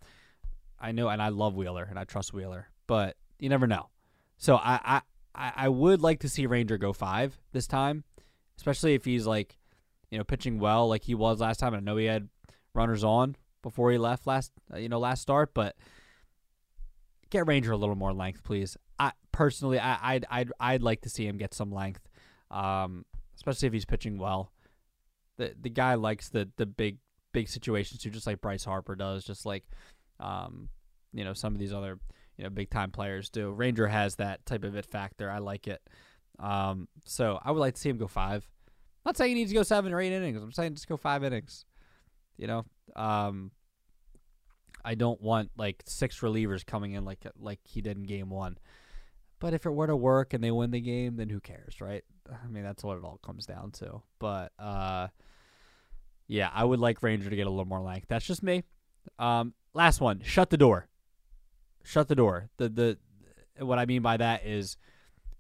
I 0.80 0.92
know, 0.92 1.10
and 1.10 1.22
I 1.22 1.30
love 1.30 1.56
Wheeler 1.56 1.86
and 1.90 2.00
I 2.00 2.04
trust 2.04 2.34
Wheeler, 2.34 2.70
but 2.88 3.16
you 3.40 3.50
never 3.50 3.68
know. 3.68 3.90
So 4.38 4.56
I, 4.56 5.02
I, 5.36 5.52
I 5.56 5.70
would 5.70 6.02
like 6.02 6.22
to 6.22 6.30
see 6.30 6.46
Ranger 6.46 6.78
go 6.78 6.94
five 6.94 7.38
this 7.52 7.68
time, 7.68 8.04
especially 8.58 8.94
if 8.94 9.06
he's 9.06 9.28
like, 9.28 9.58
you 10.10 10.18
know, 10.18 10.24
pitching 10.24 10.60
well 10.60 10.88
like 10.88 11.04
he 11.04 11.16
was 11.16 11.40
last 11.40 11.60
time. 11.60 11.74
I 11.74 11.80
know 11.80 11.98
he 11.98 12.06
had 12.06 12.30
runners 12.74 13.04
on, 13.04 13.36
before 13.62 13.92
he 13.92 13.98
left 13.98 14.28
last 14.28 14.52
uh, 14.74 14.78
you 14.78 14.90
know 14.90 15.00
last 15.00 15.22
start, 15.22 15.54
but 15.54 15.76
get 17.30 17.48
Ranger 17.48 17.72
a 17.72 17.78
little 17.78 17.96
more 17.96 18.14
length, 18.14 18.44
please. 18.44 18.78
I 18.98 19.12
personally, 19.32 19.80
I, 19.80 19.98
I'd 20.02 20.26
I'd 20.30 20.52
I'd 20.60 20.84
like 20.84 21.02
to 21.02 21.10
see 21.10 21.26
him 21.26 21.38
get 21.38 21.54
some 21.54 21.72
length, 21.72 22.08
um, 22.52 23.06
especially 23.36 23.68
if 23.68 23.74
he's 23.74 23.86
pitching 23.86 24.18
well. 24.18 24.52
The 25.38 25.54
the 25.60 25.70
guy 25.70 25.96
likes 25.96 26.30
the 26.30 26.50
the 26.58 26.66
big 26.66 26.98
big 27.32 27.48
situations 27.48 28.02
too, 28.02 28.10
just 28.10 28.28
like 28.28 28.42
Bryce 28.42 28.66
Harper 28.66 28.96
does, 28.96 29.24
just 29.24 29.46
like 29.46 29.64
um, 30.20 30.70
you 31.14 31.24
know 31.24 31.34
some 31.34 31.54
of 31.54 31.60
these 31.60 31.74
other 31.74 32.00
you 32.38 32.44
know 32.44 32.50
big 32.50 32.70
time 32.70 32.92
players 32.92 33.30
do. 33.30 33.52
Ranger 33.52 33.88
has 33.88 34.16
that 34.16 34.46
type 34.46 34.64
of 34.64 34.76
it 34.76 34.86
factor. 34.86 35.30
I 35.30 35.40
like 35.40 35.68
it. 35.68 35.82
Um, 36.40 36.88
so 37.06 37.40
I 37.44 37.52
would 37.52 37.60
like 37.60 37.76
to 37.76 37.82
see 37.82 37.90
him 37.90 37.98
go 37.98 38.08
five. 38.08 38.48
I'm 39.06 39.10
not 39.10 39.18
saying 39.18 39.30
he 39.30 39.36
needs 39.36 39.52
to 39.52 39.56
go 39.56 39.64
seven 39.64 39.94
or 39.94 40.00
eight 40.00 40.14
innings. 40.14 40.42
I'm 40.42 40.52
saying 40.52 40.76
just 40.76 40.88
go 40.88 40.98
five 40.98 41.24
innings. 41.24 41.66
You 42.38 42.48
know, 42.48 42.66
um, 42.96 43.52
I 44.86 44.96
don't 44.96 45.22
want 45.22 45.52
like 45.58 45.84
six 45.86 46.20
relievers 46.22 46.66
coming 46.66 46.94
in 46.94 47.06
like 47.06 47.26
like 47.40 47.60
he 47.64 47.82
did 47.82 47.98
in 47.98 48.04
game 48.04 48.30
one. 48.30 48.58
But 49.40 49.54
if 49.54 49.66
it 49.66 49.72
were 49.72 49.88
to 49.88 49.96
work 49.96 50.34
and 50.34 50.44
they 50.44 50.52
win 50.52 50.72
the 50.72 50.82
game, 50.82 51.16
then 51.16 51.30
who 51.30 51.40
cares, 51.40 51.80
right? 51.80 52.04
I 52.30 52.48
mean, 52.48 52.64
that's 52.64 52.84
what 52.84 52.98
it 52.98 53.04
all 53.04 53.20
comes 53.24 53.46
down 53.46 53.72
to. 53.72 54.02
But 54.20 54.52
uh, 54.60 55.08
yeah, 56.28 56.50
I 56.54 56.64
would 56.64 56.80
like 56.80 57.02
Ranger 57.02 57.30
to 57.30 57.36
get 57.36 57.48
a 57.48 57.50
little 57.50 57.66
more 57.66 57.82
length. 57.82 58.08
That's 58.10 58.26
just 58.26 58.44
me. 58.44 58.64
Um, 59.18 59.54
last 59.74 60.02
one, 60.02 60.22
shut 60.24 60.50
the 60.50 60.58
door. 60.58 60.88
Shut 61.84 62.08
the 62.08 62.16
door. 62.16 62.50
The 62.58 62.70
the 62.70 62.98
what 63.66 63.80
I 63.80 63.86
mean 63.86 64.02
by 64.02 64.18
that 64.18 64.46
is 64.46 64.78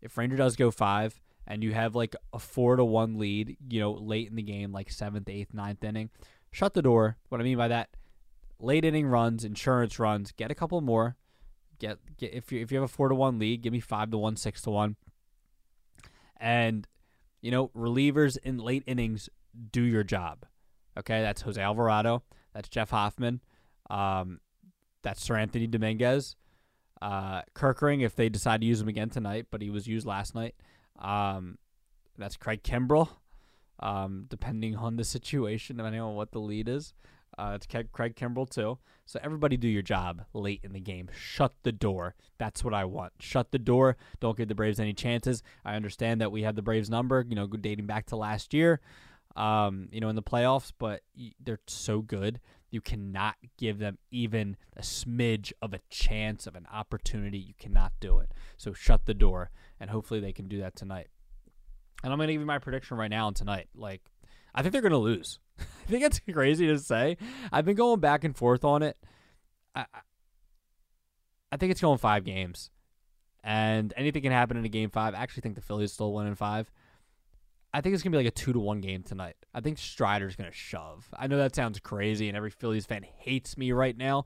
if 0.01 0.17
Ranger 0.17 0.37
does 0.37 0.55
go 0.55 0.71
five 0.71 1.19
and 1.47 1.63
you 1.63 1.73
have 1.73 1.95
like 1.95 2.15
a 2.33 2.39
four 2.39 2.75
to 2.75 2.85
one 2.85 3.17
lead, 3.17 3.57
you 3.69 3.79
know, 3.79 3.91
late 3.91 4.29
in 4.29 4.35
the 4.35 4.43
game, 4.43 4.71
like 4.71 4.91
seventh, 4.91 5.29
eighth, 5.29 5.53
ninth 5.53 5.83
inning, 5.83 6.09
shut 6.51 6.73
the 6.73 6.81
door. 6.81 7.17
What 7.29 7.41
I 7.41 7.43
mean 7.43 7.57
by 7.57 7.67
that, 7.67 7.89
late 8.59 8.85
inning 8.85 9.07
runs, 9.07 9.43
insurance 9.43 9.99
runs, 9.99 10.31
get 10.31 10.51
a 10.51 10.55
couple 10.55 10.79
more. 10.81 11.15
Get 11.79 11.97
get 12.17 12.33
if 12.33 12.51
you 12.51 12.61
if 12.61 12.71
you 12.71 12.77
have 12.77 12.89
a 12.89 12.93
four 12.93 13.09
to 13.09 13.15
one 13.15 13.39
lead, 13.39 13.61
give 13.61 13.73
me 13.73 13.79
five 13.79 14.11
to 14.11 14.17
one, 14.17 14.35
six 14.35 14.61
to 14.63 14.69
one. 14.69 14.95
And 16.37 16.87
you 17.41 17.51
know, 17.51 17.69
relievers 17.69 18.37
in 18.43 18.57
late 18.57 18.83
innings 18.85 19.29
do 19.71 19.81
your 19.81 20.03
job. 20.03 20.45
Okay, 20.97 21.21
that's 21.21 21.41
Jose 21.41 21.61
Alvarado, 21.61 22.23
that's 22.53 22.67
Jeff 22.67 22.89
Hoffman, 22.89 23.39
um, 23.89 24.39
that's 25.03 25.27
Seranthony 25.27 25.69
Dominguez, 25.69 26.35
uh, 27.01 27.41
Kerkering 27.55 28.03
if 28.03 28.15
they 28.15 28.29
decide 28.29 28.61
to 28.61 28.67
use 28.67 28.81
him 28.81 28.87
again 28.87 29.09
tonight, 29.09 29.47
but 29.51 29.61
he 29.61 29.69
was 29.69 29.87
used 29.87 30.05
last 30.05 30.35
night. 30.35 30.55
Um, 30.99 31.57
that's 32.17 32.35
Craig 32.35 32.63
Kimbrel 32.63 33.09
um, 33.79 34.25
depending 34.29 34.75
on 34.75 34.97
the 34.97 35.03
situation, 35.03 35.77
depending 35.77 36.01
on 36.01 36.15
what 36.15 36.31
the 36.31 36.39
lead 36.39 36.67
is. 36.67 36.93
Uh, 37.37 37.53
it's 37.55 37.65
Craig 37.65 38.15
Kimbrel 38.15 38.49
too. 38.49 38.77
So 39.05 39.19
everybody 39.23 39.55
do 39.55 39.67
your 39.67 39.81
job 39.81 40.25
late 40.33 40.59
in 40.63 40.73
the 40.73 40.79
game. 40.79 41.09
Shut 41.17 41.53
the 41.63 41.71
door. 41.71 42.15
That's 42.37 42.63
what 42.63 42.73
I 42.73 42.83
want. 42.85 43.13
Shut 43.19 43.51
the 43.51 43.59
door. 43.59 43.95
Don't 44.19 44.37
give 44.37 44.49
the 44.49 44.55
Braves 44.55 44.79
any 44.79 44.93
chances. 44.93 45.41
I 45.63 45.75
understand 45.75 46.19
that 46.19 46.31
we 46.31 46.43
have 46.43 46.55
the 46.55 46.61
Braves 46.61 46.89
number, 46.89 47.25
you 47.27 47.35
know, 47.35 47.47
dating 47.47 47.85
back 47.85 48.07
to 48.07 48.17
last 48.17 48.53
year, 48.53 48.81
um, 49.35 49.89
you 49.91 49.99
know, 49.99 50.09
in 50.09 50.15
the 50.15 50.23
playoffs, 50.23 50.71
but 50.77 51.01
they're 51.39 51.59
so 51.67 52.01
good. 52.01 52.39
You 52.71 52.81
cannot 52.81 53.35
give 53.57 53.79
them 53.79 53.97
even 54.11 54.57
a 54.77 54.81
smidge 54.81 55.51
of 55.61 55.73
a 55.73 55.79
chance 55.89 56.45
of 56.45 56.55
an 56.55 56.67
opportunity. 56.71 57.39
You 57.39 57.53
cannot 57.57 57.93
do 57.99 58.19
it. 58.19 58.31
So 58.57 58.73
shut 58.73 59.05
the 59.05 59.13
door, 59.13 59.49
and 59.79 59.89
hopefully 59.89 60.19
they 60.19 60.33
can 60.33 60.47
do 60.47 60.59
that 60.59 60.75
tonight. 60.75 61.07
And 62.03 62.13
I'm 62.13 62.19
going 62.19 62.27
to 62.27 62.33
give 62.33 62.41
you 62.41 62.47
my 62.47 62.59
prediction 62.59 62.97
right 62.97 63.09
now 63.09 63.27
and 63.27 63.35
tonight. 63.35 63.67
Like, 63.75 64.01
I 64.53 64.61
think 64.61 64.71
they're 64.71 64.81
going 64.81 64.91
to 64.91 64.97
lose. 64.97 65.39
I 65.59 65.63
think 65.87 66.03
it's 66.03 66.21
crazy 66.31 66.67
to 66.67 66.77
say. 66.77 67.17
I've 67.51 67.65
been 67.65 67.75
going 67.75 67.99
back 67.99 68.23
and 68.23 68.35
forth 68.35 68.63
on 68.63 68.83
it. 68.83 68.97
I, 69.75 69.85
I 71.51 71.57
think 71.57 71.71
it's 71.71 71.81
going 71.81 71.97
five 71.97 72.23
games. 72.23 72.69
And 73.43 73.93
anything 73.97 74.21
can 74.21 74.31
happen 74.31 74.57
in 74.57 74.65
a 74.65 74.69
game 74.69 74.89
five. 74.89 75.13
I 75.13 75.17
actually 75.17 75.41
think 75.41 75.55
the 75.55 75.61
Phillies 75.61 75.93
still 75.93 76.13
win 76.13 76.27
in 76.27 76.35
five. 76.35 76.71
I 77.73 77.81
think 77.81 77.93
it's 77.93 78.03
gonna 78.03 78.11
be 78.11 78.23
like 78.23 78.33
a 78.33 78.35
two 78.35 78.53
to 78.53 78.59
one 78.59 78.81
game 78.81 79.03
tonight. 79.03 79.35
I 79.53 79.61
think 79.61 79.77
Strider's 79.77 80.35
gonna 80.35 80.51
shove. 80.51 81.07
I 81.17 81.27
know 81.27 81.37
that 81.37 81.55
sounds 81.55 81.79
crazy, 81.79 82.27
and 82.27 82.35
every 82.35 82.49
Phillies 82.49 82.85
fan 82.85 83.03
hates 83.03 83.57
me 83.57 83.71
right 83.71 83.95
now, 83.95 84.25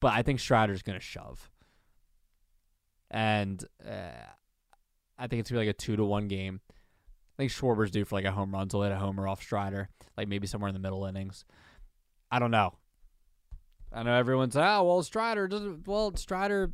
but 0.00 0.12
I 0.12 0.22
think 0.22 0.40
Strider's 0.40 0.82
gonna 0.82 1.00
shove. 1.00 1.50
And 3.10 3.64
uh, 3.86 4.26
I 5.18 5.26
think 5.26 5.40
it's 5.40 5.50
gonna 5.50 5.62
be 5.62 5.68
like 5.68 5.74
a 5.74 5.78
two 5.78 5.96
to 5.96 6.04
one 6.04 6.28
game. 6.28 6.60
I 6.68 7.36
think 7.38 7.50
Schwarber's 7.50 7.90
due 7.90 8.04
for 8.04 8.16
like 8.16 8.26
a 8.26 8.32
home 8.32 8.52
run, 8.52 8.68
so 8.68 8.82
hit 8.82 8.92
a 8.92 8.96
homer 8.96 9.26
off 9.26 9.42
Strider, 9.42 9.88
like 10.16 10.28
maybe 10.28 10.46
somewhere 10.46 10.68
in 10.68 10.74
the 10.74 10.80
middle 10.80 11.06
innings. 11.06 11.44
I 12.30 12.38
don't 12.38 12.50
know. 12.50 12.74
I 13.92 14.02
know 14.02 14.14
everyone's 14.14 14.56
like, 14.56 14.68
oh 14.68 14.84
well 14.84 15.02
Strider 15.02 15.48
doesn't 15.48 15.88
well 15.88 16.14
Strider 16.16 16.72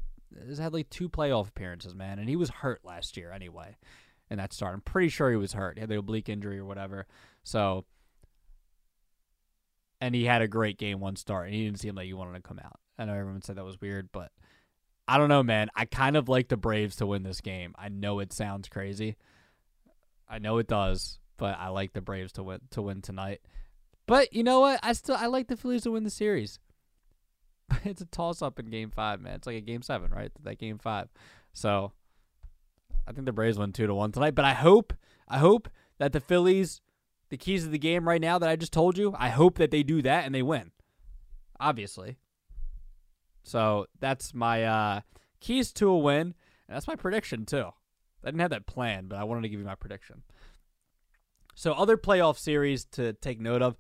has 0.48 0.58
had 0.58 0.72
like 0.72 0.90
two 0.90 1.08
playoff 1.08 1.48
appearances, 1.48 1.94
man, 1.94 2.18
and 2.18 2.28
he 2.28 2.34
was 2.34 2.50
hurt 2.50 2.84
last 2.84 3.16
year 3.16 3.30
anyway 3.30 3.76
in 4.30 4.38
that 4.38 4.52
start. 4.52 4.74
I'm 4.74 4.80
pretty 4.80 5.08
sure 5.08 5.30
he 5.30 5.36
was 5.36 5.52
hurt. 5.52 5.76
He 5.76 5.80
had 5.80 5.90
the 5.90 5.98
oblique 5.98 6.28
injury 6.28 6.58
or 6.58 6.64
whatever. 6.64 7.06
So 7.42 7.84
and 10.00 10.14
he 10.14 10.24
had 10.24 10.42
a 10.42 10.48
great 10.48 10.78
game 10.78 11.00
one 11.00 11.16
start 11.16 11.46
and 11.46 11.54
he 11.54 11.64
didn't 11.64 11.80
seem 11.80 11.94
like 11.94 12.06
he 12.06 12.14
wanted 12.14 12.34
to 12.34 12.48
come 12.48 12.58
out. 12.58 12.80
I 12.98 13.04
know 13.04 13.14
everyone 13.14 13.42
said 13.42 13.56
that 13.56 13.64
was 13.64 13.80
weird, 13.80 14.10
but 14.12 14.30
I 15.08 15.18
don't 15.18 15.28
know, 15.28 15.42
man. 15.42 15.68
I 15.74 15.84
kind 15.84 16.16
of 16.16 16.28
like 16.28 16.48
the 16.48 16.56
Braves 16.56 16.96
to 16.96 17.06
win 17.06 17.22
this 17.22 17.40
game. 17.40 17.74
I 17.76 17.88
know 17.88 18.20
it 18.20 18.32
sounds 18.32 18.68
crazy. 18.68 19.16
I 20.28 20.38
know 20.38 20.58
it 20.58 20.68
does, 20.68 21.18
but 21.36 21.58
I 21.58 21.68
like 21.68 21.92
the 21.92 22.00
Braves 22.00 22.32
to 22.34 22.42
win 22.42 22.60
to 22.70 22.82
win 22.82 23.02
tonight. 23.02 23.40
But 24.06 24.32
you 24.32 24.42
know 24.42 24.60
what? 24.60 24.80
I 24.82 24.92
still 24.92 25.16
I 25.16 25.26
like 25.26 25.48
the 25.48 25.56
Phillies 25.56 25.82
to 25.82 25.90
win 25.90 26.04
the 26.04 26.10
series. 26.10 26.58
it's 27.84 28.00
a 28.00 28.06
toss 28.06 28.42
up 28.42 28.58
in 28.58 28.66
game 28.66 28.90
five, 28.90 29.20
man. 29.20 29.34
It's 29.34 29.46
like 29.46 29.56
a 29.56 29.60
game 29.60 29.82
seven, 29.82 30.10
right? 30.10 30.30
That 30.42 30.58
game 30.58 30.78
five. 30.78 31.08
So 31.52 31.92
I 33.10 33.12
think 33.12 33.26
the 33.26 33.32
Braves 33.32 33.58
win 33.58 33.72
two 33.72 33.88
to 33.88 33.94
one 33.94 34.12
tonight. 34.12 34.36
But 34.36 34.44
I 34.44 34.54
hope, 34.54 34.92
I 35.26 35.38
hope 35.38 35.68
that 35.98 36.12
the 36.12 36.20
Phillies, 36.20 36.80
the 37.28 37.36
keys 37.36 37.64
of 37.64 37.72
the 37.72 37.78
game 37.78 38.06
right 38.06 38.20
now 38.20 38.38
that 38.38 38.48
I 38.48 38.54
just 38.54 38.72
told 38.72 38.96
you, 38.96 39.16
I 39.18 39.30
hope 39.30 39.58
that 39.58 39.72
they 39.72 39.82
do 39.82 40.00
that 40.02 40.24
and 40.24 40.32
they 40.32 40.42
win. 40.42 40.70
Obviously. 41.58 42.18
So 43.42 43.86
that's 43.98 44.32
my 44.32 44.62
uh, 44.62 45.00
keys 45.40 45.72
to 45.72 45.88
a 45.88 45.98
win, 45.98 46.34
and 46.68 46.76
that's 46.76 46.86
my 46.86 46.94
prediction 46.94 47.46
too. 47.46 47.70
I 48.22 48.28
didn't 48.28 48.42
have 48.42 48.50
that 48.50 48.66
planned, 48.66 49.08
but 49.08 49.18
I 49.18 49.24
wanted 49.24 49.42
to 49.42 49.48
give 49.48 49.58
you 49.58 49.66
my 49.66 49.74
prediction. 49.74 50.22
So 51.56 51.72
other 51.72 51.96
playoff 51.96 52.38
series 52.38 52.84
to 52.92 53.14
take 53.14 53.40
note 53.40 53.60
of: 53.60 53.76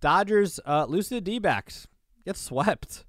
Dodgers 0.00 0.60
uh, 0.64 0.86
lose 0.88 1.08
to 1.08 1.16
the 1.16 1.20
D-backs, 1.20 1.88
get 2.24 2.38
swept. 2.38 3.04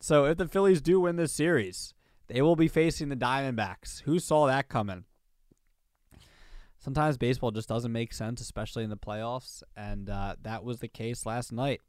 So 0.00 0.26
if 0.26 0.36
the 0.36 0.48
Phillies 0.48 0.82
do 0.82 1.00
win 1.00 1.16
this 1.16 1.32
series, 1.32 1.94
they 2.28 2.42
will 2.42 2.56
be 2.56 2.68
facing 2.68 3.08
the 3.08 3.16
Diamondbacks. 3.16 4.02
Who 4.02 4.18
saw 4.18 4.46
that 4.46 4.68
coming? 4.68 5.04
Sometimes 6.78 7.18
baseball 7.18 7.50
just 7.50 7.68
doesn't 7.68 7.90
make 7.90 8.12
sense, 8.12 8.40
especially 8.40 8.84
in 8.84 8.90
the 8.90 8.96
playoffs, 8.96 9.62
and 9.76 10.08
uh, 10.08 10.36
that 10.42 10.62
was 10.62 10.78
the 10.78 10.88
case 10.88 11.26
last 11.26 11.52
night. 11.52 11.80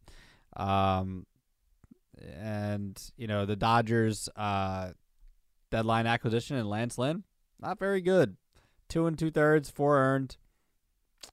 Um, 0.57 1.27
and 2.35 2.99
you 3.15 3.27
know 3.27 3.45
the 3.45 3.55
Dodgers 3.55 4.29
uh, 4.35 4.91
deadline 5.69 6.07
acquisition 6.07 6.57
and 6.57 6.67
Lance 6.67 6.97
Lynn, 6.97 7.23
not 7.59 7.79
very 7.79 8.01
good. 8.01 8.35
Two 8.87 9.05
and 9.05 9.17
two 9.17 9.29
thirds, 9.29 9.69
four 9.69 9.99
earned, 9.99 10.37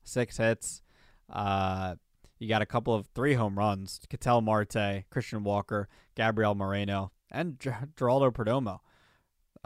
six 0.05 0.37
hits. 0.37 0.83
Uh, 1.31 1.95
you 2.39 2.49
got 2.49 2.63
a 2.63 2.67
couple 2.67 2.95
of 2.95 3.07
three 3.15 3.35
home 3.35 3.59
runs: 3.59 4.01
Ketel 4.11 4.43
Marte, 4.43 5.05
Christian 5.11 5.45
Walker, 5.45 5.89
Gabriel 6.15 6.55
Moreno, 6.55 7.11
and 7.31 7.59
Geraldo 7.59 8.31
Perdomo. 8.31 8.81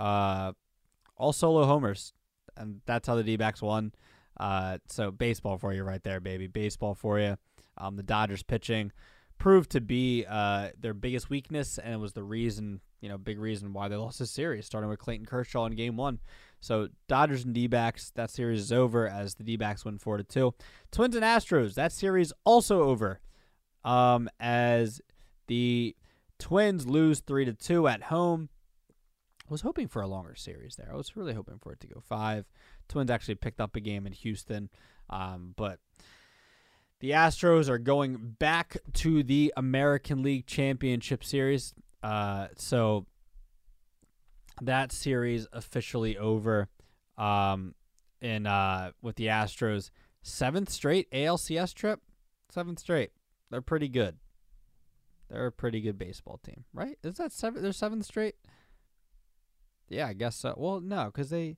Uh, 0.00 0.52
all 1.16 1.32
solo 1.34 1.66
homers, 1.66 2.14
and 2.56 2.80
that's 2.86 3.06
how 3.06 3.14
the 3.14 3.22
D-backs 3.22 3.60
won. 3.60 3.92
Uh, 4.38 4.78
so 4.88 5.10
baseball 5.10 5.58
for 5.58 5.74
you 5.74 5.84
right 5.84 6.02
there, 6.02 6.20
baby. 6.20 6.46
Baseball 6.46 6.94
for 6.94 7.20
you. 7.20 7.36
Um, 7.76 7.96
the 7.96 8.02
Dodgers 8.02 8.42
pitching 8.42 8.92
proved 9.36 9.70
to 9.70 9.80
be 9.80 10.24
uh, 10.26 10.68
their 10.78 10.94
biggest 10.94 11.28
weakness, 11.28 11.78
and 11.78 11.92
it 11.92 11.98
was 11.98 12.14
the 12.14 12.22
reason, 12.22 12.80
you 13.02 13.08
know, 13.10 13.18
big 13.18 13.38
reason 13.38 13.74
why 13.74 13.88
they 13.88 13.96
lost 13.96 14.18
this 14.18 14.30
series, 14.30 14.64
starting 14.64 14.88
with 14.88 14.98
Clayton 14.98 15.26
Kershaw 15.26 15.66
in 15.66 15.74
Game 15.74 15.98
One. 15.98 16.18
So 16.60 16.88
Dodgers 17.06 17.44
and 17.44 17.54
D-backs, 17.54 18.12
that 18.14 18.30
series 18.30 18.60
is 18.60 18.72
over 18.72 19.06
as 19.06 19.34
the 19.34 19.44
D-backs 19.44 19.84
win 19.84 19.98
four 19.98 20.16
to 20.16 20.24
two. 20.24 20.54
Twins 20.90 21.14
and 21.14 21.24
Astros, 21.24 21.74
that 21.74 21.92
series 21.92 22.32
also 22.44 22.82
over, 22.82 23.20
um, 23.84 24.30
as 24.40 25.02
the 25.46 25.94
Twins 26.38 26.86
lose 26.86 27.20
three 27.20 27.44
to 27.44 27.52
two 27.52 27.88
at 27.88 28.04
home. 28.04 28.48
Was 29.50 29.62
hoping 29.62 29.88
for 29.88 30.00
a 30.00 30.06
longer 30.06 30.36
series 30.36 30.76
there. 30.76 30.88
I 30.92 30.96
was 30.96 31.16
really 31.16 31.34
hoping 31.34 31.58
for 31.58 31.72
it 31.72 31.80
to 31.80 31.88
go 31.88 32.00
five. 32.00 32.46
Twins 32.88 33.10
actually 33.10 33.34
picked 33.34 33.60
up 33.60 33.74
a 33.74 33.80
game 33.80 34.06
in 34.06 34.12
Houston, 34.12 34.70
um, 35.10 35.54
but 35.56 35.80
the 37.00 37.10
Astros 37.10 37.68
are 37.68 37.78
going 37.78 38.36
back 38.38 38.76
to 38.94 39.24
the 39.24 39.52
American 39.56 40.22
League 40.22 40.46
Championship 40.46 41.24
Series. 41.24 41.74
Uh, 42.00 42.46
so 42.56 43.06
that 44.62 44.92
series 44.92 45.48
officially 45.52 46.16
over 46.16 46.68
um, 47.18 47.74
in 48.20 48.46
uh, 48.46 48.92
with 49.02 49.16
the 49.16 49.26
Astros 49.26 49.90
seventh 50.22 50.70
straight 50.70 51.10
ALCS 51.10 51.74
trip. 51.74 52.00
Seventh 52.50 52.78
straight. 52.78 53.10
They're 53.50 53.60
pretty 53.60 53.88
good. 53.88 54.18
They're 55.28 55.46
a 55.46 55.52
pretty 55.52 55.80
good 55.80 55.98
baseball 55.98 56.38
team, 56.42 56.64
right? 56.72 56.98
Is 57.02 57.16
that 57.16 57.32
seven? 57.32 57.62
They're 57.62 57.72
seventh 57.72 58.04
straight. 58.04 58.36
Yeah, 59.90 60.07
I 60.07 60.12
guess 60.14 60.37
so. 60.37 60.55
Well, 60.57 60.81
no, 60.81 61.07
because 61.07 61.31
they 61.31 61.57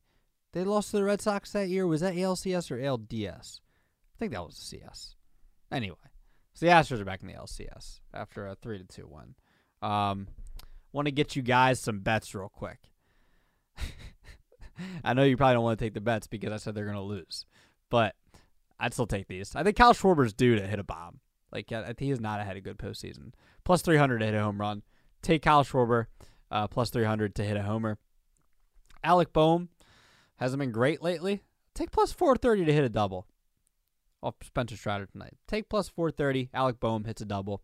they 0.52 0.64
lost 0.64 0.90
to 0.90 0.96
the 0.96 1.04
Red 1.04 1.20
Sox 1.20 1.52
that 1.52 1.68
year. 1.68 1.86
Was 1.86 2.00
that 2.00 2.14
ALCS 2.14 2.70
or 2.70 2.78
ALDS? 2.78 3.60
I 3.60 4.18
think 4.18 4.32
that 4.32 4.44
was 4.44 4.56
the 4.56 4.64
CS. 4.64 5.14
Anyway, 5.70 5.96
so 6.54 6.66
the 6.66 6.72
Astros 6.72 7.00
are 7.00 7.04
back 7.04 7.22
in 7.22 7.28
the 7.28 7.34
LCS 7.34 8.00
after 8.12 8.46
a 8.46 8.54
three 8.56 8.78
to 8.78 8.84
two 8.84 9.06
win. 9.08 9.34
Um, 9.88 10.28
want 10.92 11.06
to 11.06 11.12
get 11.12 11.36
you 11.36 11.42
guys 11.42 11.78
some 11.78 12.00
bets 12.00 12.34
real 12.34 12.48
quick. 12.48 12.78
I 15.04 15.14
know 15.14 15.24
you 15.24 15.36
probably 15.36 15.54
don't 15.54 15.64
want 15.64 15.78
to 15.78 15.84
take 15.84 15.94
the 15.94 16.00
bets 16.00 16.26
because 16.26 16.52
I 16.52 16.56
said 16.56 16.74
they're 16.74 16.84
going 16.84 16.96
to 16.96 17.02
lose, 17.02 17.44
but 17.90 18.14
I'd 18.80 18.94
still 18.94 19.06
take 19.06 19.28
these. 19.28 19.54
I 19.54 19.62
think 19.62 19.76
Kyle 19.76 19.94
Schwarber's 19.94 20.32
due 20.32 20.56
to 20.56 20.66
hit 20.66 20.78
a 20.78 20.84
bomb. 20.84 21.20
Like 21.52 21.70
I 21.70 21.84
think 21.84 22.00
he 22.00 22.10
has 22.10 22.20
not 22.20 22.44
had 22.44 22.56
a 22.56 22.62
good 22.62 22.78
postseason. 22.78 23.32
Plus 23.64 23.82
300 23.82 24.18
to 24.18 24.26
hit 24.26 24.34
a 24.34 24.42
home 24.42 24.60
run. 24.60 24.82
Take 25.20 25.42
Kyle 25.42 25.64
Schwarber, 25.64 26.06
uh, 26.50 26.66
plus 26.66 26.90
300 26.90 27.34
to 27.36 27.44
hit 27.44 27.56
a 27.56 27.62
homer. 27.62 27.98
Alec 29.04 29.32
Bohm 29.32 29.68
hasn't 30.36 30.60
been 30.60 30.72
great 30.72 31.02
lately. 31.02 31.42
Take 31.74 31.90
plus 31.90 32.12
430 32.12 32.66
to 32.66 32.72
hit 32.72 32.84
a 32.84 32.88
double. 32.88 33.26
Off 34.22 34.34
Spencer 34.42 34.76
Strider 34.76 35.06
tonight. 35.06 35.34
Take 35.48 35.68
plus 35.68 35.88
430. 35.88 36.50
Alec 36.54 36.78
Bohm 36.78 37.04
hits 37.04 37.20
a 37.20 37.24
double. 37.24 37.62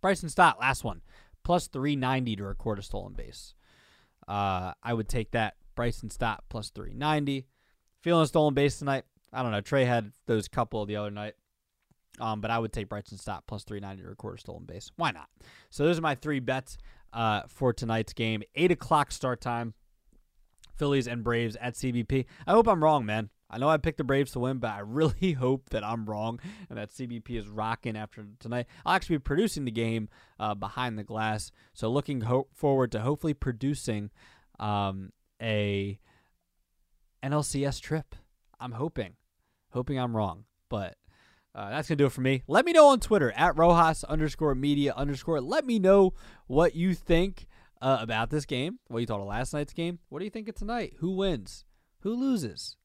Bryson 0.00 0.28
Stott, 0.28 0.60
last 0.60 0.84
one. 0.84 1.02
Plus 1.42 1.68
390 1.68 2.36
to 2.36 2.44
record 2.44 2.78
a 2.78 2.82
stolen 2.82 3.12
base. 3.12 3.54
Uh, 4.28 4.72
I 4.82 4.94
would 4.94 5.08
take 5.08 5.32
that. 5.32 5.54
Bryson 5.74 6.10
Stott 6.10 6.44
plus 6.48 6.70
390. 6.70 7.46
Feeling 8.02 8.22
a 8.22 8.26
stolen 8.26 8.54
base 8.54 8.78
tonight. 8.78 9.04
I 9.32 9.42
don't 9.42 9.52
know. 9.52 9.60
Trea 9.60 9.84
had 9.84 10.12
those 10.26 10.48
couple 10.48 10.86
the 10.86 10.96
other 10.96 11.10
night. 11.10 11.34
Um, 12.18 12.40
but 12.40 12.50
I 12.50 12.58
would 12.58 12.72
take 12.72 12.88
Bryson 12.88 13.18
Stott 13.18 13.46
plus 13.46 13.64
390 13.64 14.02
to 14.02 14.08
record 14.08 14.36
a 14.36 14.40
stolen 14.40 14.64
base. 14.64 14.90
Why 14.96 15.10
not? 15.10 15.28
So 15.70 15.84
those 15.84 15.98
are 15.98 16.02
my 16.02 16.14
three 16.14 16.40
bets 16.40 16.78
uh, 17.16 17.42
for 17.48 17.72
tonight's 17.72 18.12
game. 18.12 18.42
8 18.54 18.70
o'clock 18.70 19.10
start 19.10 19.40
time. 19.40 19.74
Phillies 20.76 21.08
and 21.08 21.24
Braves 21.24 21.56
at 21.56 21.74
CBP. 21.74 22.26
I 22.46 22.52
hope 22.52 22.68
I'm 22.68 22.84
wrong, 22.84 23.06
man. 23.06 23.30
I 23.48 23.56
know 23.56 23.68
I 23.68 23.78
picked 23.78 23.96
the 23.96 24.04
Braves 24.04 24.32
to 24.32 24.40
win, 24.40 24.58
but 24.58 24.72
I 24.72 24.80
really 24.80 25.32
hope 25.38 25.70
that 25.70 25.82
I'm 25.82 26.04
wrong 26.04 26.38
and 26.68 26.78
that 26.78 26.90
CBP 26.90 27.30
is 27.30 27.48
rocking 27.48 27.96
after 27.96 28.26
tonight. 28.38 28.66
I'll 28.84 28.94
actually 28.94 29.16
be 29.16 29.22
producing 29.22 29.64
the 29.64 29.70
game 29.70 30.10
uh, 30.38 30.54
behind 30.54 30.98
the 30.98 31.04
glass, 31.04 31.50
so 31.72 31.88
looking 31.88 32.22
ho- 32.22 32.48
forward 32.52 32.92
to 32.92 33.00
hopefully 33.00 33.34
producing 33.34 34.10
um, 34.58 35.12
a 35.40 35.98
NLCS 37.22 37.80
trip. 37.80 38.14
I'm 38.60 38.72
hoping, 38.72 39.14
hoping 39.70 39.98
I'm 39.98 40.14
wrong, 40.14 40.44
but 40.68 40.96
uh, 41.56 41.70
that's 41.70 41.88
gonna 41.88 41.96
do 41.96 42.06
it 42.06 42.12
for 42.12 42.20
me. 42.20 42.42
Let 42.46 42.66
me 42.66 42.72
know 42.72 42.88
on 42.88 43.00
Twitter 43.00 43.32
at 43.32 43.56
Rojas 43.56 44.04
underscore 44.04 44.54
media 44.54 44.92
underscore. 44.94 45.40
Let 45.40 45.64
me 45.64 45.78
know 45.78 46.12
what 46.46 46.74
you 46.74 46.94
think 46.94 47.46
uh, 47.80 47.98
about 48.00 48.30
this 48.30 48.44
game. 48.44 48.78
What 48.88 49.00
you 49.00 49.06
thought 49.06 49.20
of 49.20 49.26
last 49.26 49.52
night's 49.52 49.72
game. 49.72 49.98
What 50.10 50.18
do 50.18 50.24
you 50.24 50.30
think 50.30 50.48
of 50.48 50.54
tonight? 50.54 50.94
Who 50.98 51.12
wins? 51.12 51.64
Who 52.00 52.14
loses? 52.14 52.76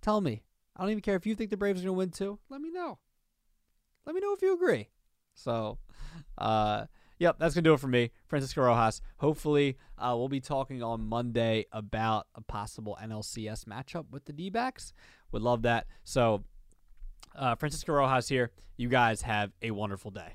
Tell 0.00 0.20
me. 0.20 0.42
I 0.76 0.82
don't 0.82 0.90
even 0.90 1.02
care 1.02 1.16
if 1.16 1.26
you 1.26 1.34
think 1.34 1.50
the 1.50 1.56
Braves 1.56 1.80
are 1.80 1.84
going 1.84 1.94
to 1.94 1.98
win 1.98 2.10
too. 2.10 2.38
Let 2.48 2.60
me 2.60 2.70
know. 2.70 2.98
Let 4.06 4.14
me 4.14 4.20
know 4.20 4.32
if 4.32 4.42
you 4.42 4.54
agree. 4.54 4.88
So, 5.34 5.78
uh, 6.36 6.86
yep, 7.18 7.36
that's 7.38 7.54
going 7.54 7.64
to 7.64 7.70
do 7.70 7.74
it 7.74 7.80
for 7.80 7.86
me, 7.86 8.10
Francisco 8.26 8.62
Rojas. 8.62 9.00
Hopefully, 9.18 9.78
uh, 9.98 10.14
we'll 10.16 10.28
be 10.28 10.40
talking 10.40 10.82
on 10.82 11.08
Monday 11.08 11.66
about 11.72 12.26
a 12.34 12.40
possible 12.40 12.98
NLCS 13.02 13.64
matchup 13.64 14.10
with 14.10 14.24
the 14.24 14.32
D 14.32 14.50
backs. 14.50 14.92
Would 15.32 15.42
love 15.42 15.62
that. 15.62 15.86
So, 16.02 16.44
uh, 17.34 17.54
Francisco 17.56 17.92
Rojas 17.92 18.28
here. 18.28 18.50
You 18.76 18.88
guys 18.88 19.22
have 19.22 19.52
a 19.62 19.70
wonderful 19.70 20.10
day. 20.10 20.34